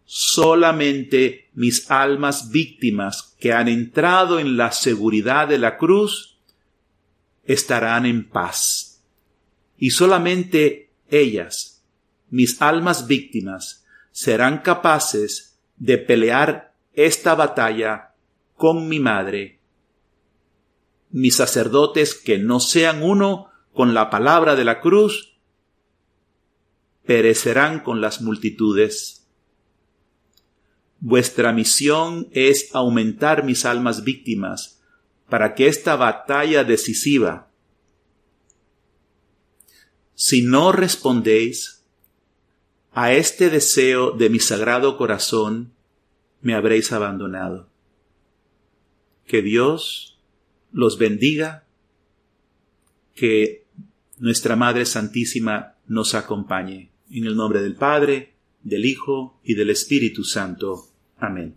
Solamente 0.05 1.51
mis 1.55 1.91
almas 1.91 2.51
víctimas 2.51 3.35
que 3.39 3.53
han 3.53 3.69
entrado 3.69 4.39
en 4.39 4.57
la 4.57 4.73
seguridad 4.73 5.49
de 5.49 5.59
la 5.59 5.77
cruz 5.77 6.39
estarán 7.45 8.07
en 8.07 8.29
paz. 8.29 9.03
Y 9.77 9.91
solamente 9.91 10.91
ellas, 11.11 11.83
mis 12.31 12.61
almas 12.61 13.07
víctimas, 13.07 13.85
serán 14.13 14.59
capaces 14.59 15.59
de 15.77 15.99
pelear 15.99 16.75
esta 16.93 17.35
batalla 17.35 18.15
con 18.57 18.89
mi 18.89 18.99
madre. 18.99 19.61
Mis 21.11 21.37
sacerdotes 21.37 22.15
que 22.15 22.39
no 22.39 22.61
sean 22.61 23.03
uno 23.03 23.48
con 23.73 23.95
la 23.95 24.11
palabra 24.11 24.57
de 24.57 24.65
la 24.65 24.81
cruz, 24.81 25.39
perecerán 27.07 27.81
con 27.81 28.01
las 28.01 28.21
multitudes. 28.21 29.27
Vuestra 31.01 31.53
misión 31.53 32.29
es 32.33 32.75
aumentar 32.75 33.45
mis 33.45 33.65
almas 33.65 34.05
víctimas 34.05 34.83
para 35.29 35.55
que 35.55 35.69
esta 35.69 35.97
batalla 35.97 36.65
decisiva, 36.65 37.51
si 40.15 40.43
no 40.43 40.73
respondéis 40.73 41.85
a 42.93 43.13
este 43.13 43.51
deseo 43.51 44.11
de 44.11 44.31
mi 44.31 44.41
sagrado 44.41 44.97
corazón, 44.97 45.73
me 46.41 46.55
habréis 46.55 46.91
abandonado. 46.91 47.71
Que 49.27 49.43
Dios 49.43 50.19
los 50.73 50.99
bendiga, 50.99 51.68
que 53.19 53.67
nuestra 54.19 54.55
Madre 54.57 54.85
Santísima 54.87 55.75
nos 55.87 56.15
acompañe. 56.15 56.91
En 57.11 57.25
el 57.25 57.37
nombre 57.37 57.63
del 57.63 57.75
Padre, 57.75 58.35
del 58.63 58.85
Hijo 58.85 59.41
y 59.43 59.55
del 59.55 59.71
Espíritu 59.71 60.25
Santo. 60.25 60.85
Amén. 61.17 61.55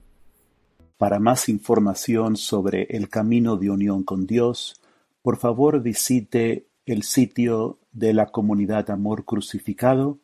Para 0.97 1.19
más 1.19 1.49
información 1.49 2.37
sobre 2.37 2.83
el 2.89 3.09
camino 3.09 3.57
de 3.57 3.69
unión 3.69 4.03
con 4.03 4.25
Dios, 4.25 4.79
por 5.21 5.37
favor 5.37 5.81
visite 5.81 6.67
el 6.85 7.03
sitio 7.03 7.79
de 7.91 8.13
la 8.13 8.27
comunidad 8.27 8.89
Amor 8.89 9.25
Crucificado, 9.25 10.21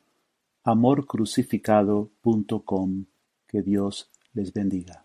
amorcrucificado.com. 0.63 3.05
Que 3.47 3.61
Dios 3.61 4.09
les 4.33 4.53
bendiga. 4.53 5.03